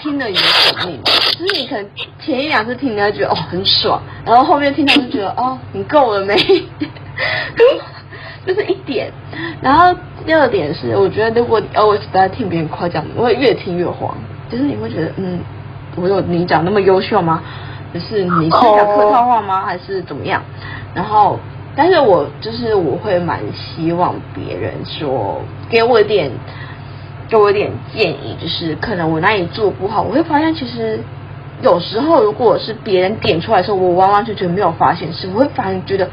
[0.02, 1.00] 听了也很腻。
[1.04, 1.86] 就是你可能
[2.20, 6.36] 前一两次听，你会觉得哦很爽，然后后面听到就觉得 哦，你够了没？
[8.46, 9.12] 就是一点。
[9.62, 9.96] 然后
[10.26, 14.16] 第二点是，我觉得如果你 always 在听别人夸奖，我会越听越慌。
[14.54, 15.40] 其实你会觉得，嗯，
[15.96, 17.42] 我有你长那么优秀吗？
[17.92, 19.66] 就是你是讲客套话吗？
[19.66, 20.44] 还是怎么样？
[20.94, 21.40] 然后，
[21.76, 25.42] 但是我就是我会蛮希望别人说
[25.72, 26.30] 给我一点，
[27.30, 31.00] 给我一点建议，就是可能我哪里做不好，我会发现其实
[31.64, 36.08] 有时候如果是别人点出来的时候，我完完全全没有发现是，我会反而觉得。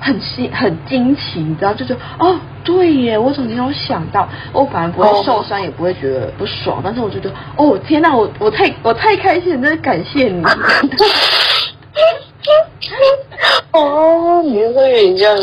[0.00, 4.28] 很新很惊奇，你知道，就是哦，对耶，我怎么没有想到？
[4.52, 10.42] 我反而不会受伤，也不会觉得不爽，但是我觉得，哦，天哪，我我太我太开心了，真的感谢你。
[13.72, 15.36] 哦，你是说有点像，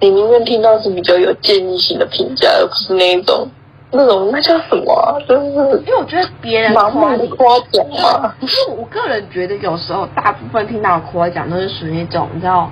[0.00, 3.48] 你宁愿听到是比较有建议性的评价，而不是那一种
[3.90, 5.16] 那种那叫什么啊？
[5.26, 8.34] 就是因为我觉得别人盲目的夸奖嘛。
[8.40, 12.70] 可是我个人觉得，有时候大部分听到的夸奖都是属于那种，你知道。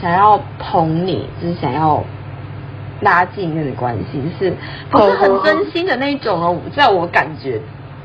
[0.00, 2.02] 想要捧你，就是想要
[3.00, 4.52] 拉近那个关系，就是
[4.90, 6.56] 不是很真心的那种哦。
[6.76, 7.60] 在我感觉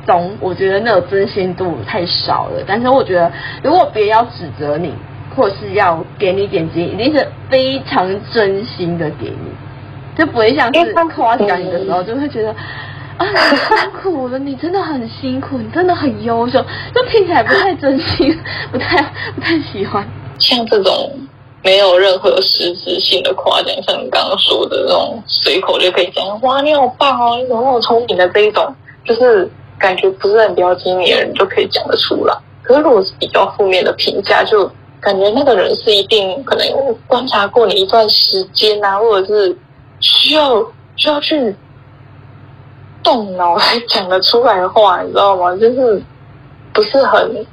[0.05, 2.63] 中，我觉得那种真心度太少了。
[2.65, 3.31] 但是我觉得，
[3.63, 4.93] 如果别人要指责你，
[5.35, 9.51] 或是要给你点击，一定是非常真心的给你，
[10.15, 12.49] 就不会像是夸奖你的时候，就会觉得
[13.17, 16.63] 啊，你辛苦了，你真的很辛苦，你真的很优秀，
[16.93, 18.37] 就听起来不太真心，
[18.71, 19.01] 不太
[19.33, 20.05] 不太喜欢。
[20.37, 21.11] 像这种。
[21.63, 29.49] 没有任何实质性的夸奖，像你刚刚说的那种随口就可以讲，哇，你好棒哦，你怎么那么聪明的这一种，就是
[29.79, 32.37] 感觉不是很了解你的人就可以讲得出来。
[32.61, 36.67] 可是如果是比较负面的评价，就感觉那个人是一定可能
[37.07, 39.57] 观察过你一段时间啊，或者是
[40.01, 40.61] 需要
[40.97, 41.55] 需要去
[43.01, 45.55] 动脑来讲得出来的话，你知道吗？
[45.55, 46.03] 就是
[46.73, 47.45] 不是很。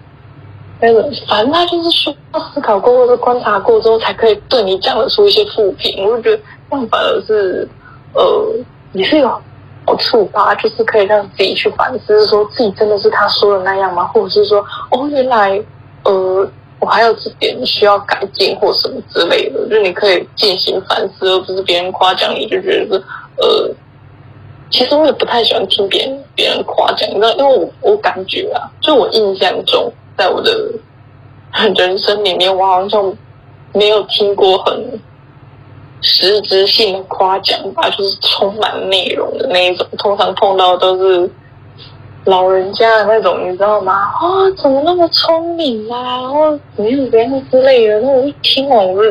[0.82, 6.04] 那个，反正他就是需要思考过或者观察过之后，才可以对你讲得出一些负评。
[6.04, 7.68] 我就觉得这样反而是，
[8.14, 8.54] 呃，
[8.92, 9.28] 也是有
[9.86, 14.04] 好处吧，就是可以让自己去反思，说自己真的是他说的那样吗？
[14.06, 15.62] 或者是说，哦，原来，
[16.04, 23.04] 呃，我还有这点需要改进或什么之类的，就你可以进行反思，而不是别人夸奖你就觉得是，
[23.36, 23.70] 呃，
[24.70, 29.92] 其实我也不太喜欢听别人别人夸奖，你知道，因为我我感觉啊，就我印象中。
[30.20, 30.70] 在我的
[31.74, 33.16] 人生里面，我好像
[33.72, 35.00] 没有听过很
[36.02, 39.86] 实质性的夸奖吧，就是充满内容的那一种。
[39.96, 41.30] 通常碰到都是
[42.26, 43.94] 老人家的那种，你知道吗？
[43.94, 46.20] 啊、怎么那么聪明啊？
[46.20, 47.98] 然后怎么样怎样之类的。
[48.02, 49.02] 那我一听完，我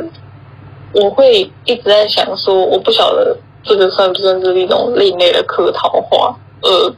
[0.93, 6.93] 我会一直在想说，我不晓得这个算不算是一种另类的客套话，呃，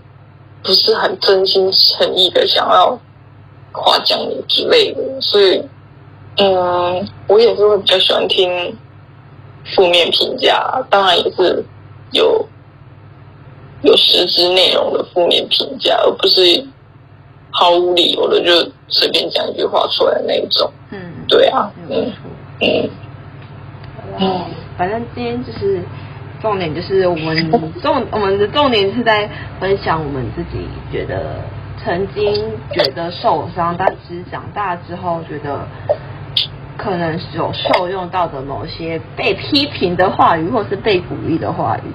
[0.61, 2.99] 不是很真心诚意的想要。
[3.71, 5.63] 夸奖你之类的，所以，
[6.37, 8.75] 嗯，我也是会比较喜欢听
[9.75, 11.63] 负面评价，当然也是
[12.11, 12.45] 有
[13.81, 16.65] 有实质内容的负面评价，而不是
[17.51, 20.71] 毫无理由的就随便讲一句话出来的那一种。
[20.91, 22.11] 嗯，对啊，嗯
[22.61, 22.89] 嗯
[24.19, 24.45] 嗯，
[24.77, 25.81] 反正今天就是
[26.41, 27.51] 重点，就是我们
[27.81, 31.35] 重我们的重点是在分享我们自己觉得。
[31.83, 32.33] 曾经
[32.71, 35.67] 觉得受伤，但其实长大之后觉得
[36.77, 41.91] 可能有受用到的某些被批评的话语，或是被鼓励的话语。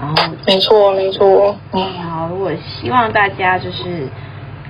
[0.00, 0.14] 然后，
[0.46, 1.54] 没错，没错。
[1.72, 4.08] 嗯，好，我希望大家就是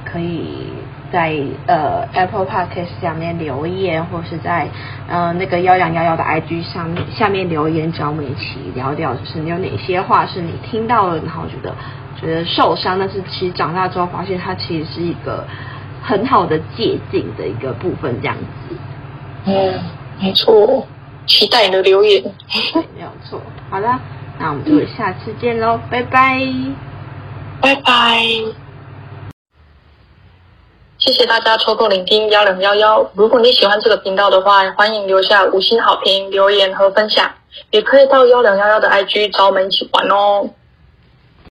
[0.04, 0.66] 可以
[1.12, 1.36] 在
[1.66, 4.68] 呃 Apple Podcast 下面留言，或是在
[5.08, 11.74] 呃那个幺两幺幺的 IG 上面下面留言，找我们一起聊聊，就是你有哪些话是你听到了，然后觉得。
[12.20, 15.42] 觉得受伤，但是其实长大之后发现，它其实是一个
[16.02, 18.76] 很好的借镜的一个部分，这样子。
[19.46, 19.80] 嗯，
[20.20, 20.86] 没错，
[21.24, 22.22] 期待你的留言。
[22.94, 23.40] 没有错。
[23.70, 23.98] 好了，
[24.38, 26.46] 那我们就下次见喽，嗯、拜拜，
[27.62, 28.59] 拜拜。
[31.00, 33.10] 谢谢大家抽空聆听幺零幺幺。
[33.14, 37.26] 如果你喜欢这个频道的话，欢迎留下五星好评、留言和分享，
[37.70, 40.46] 也可以到幺零幺幺的 IG 找我们一起玩哦。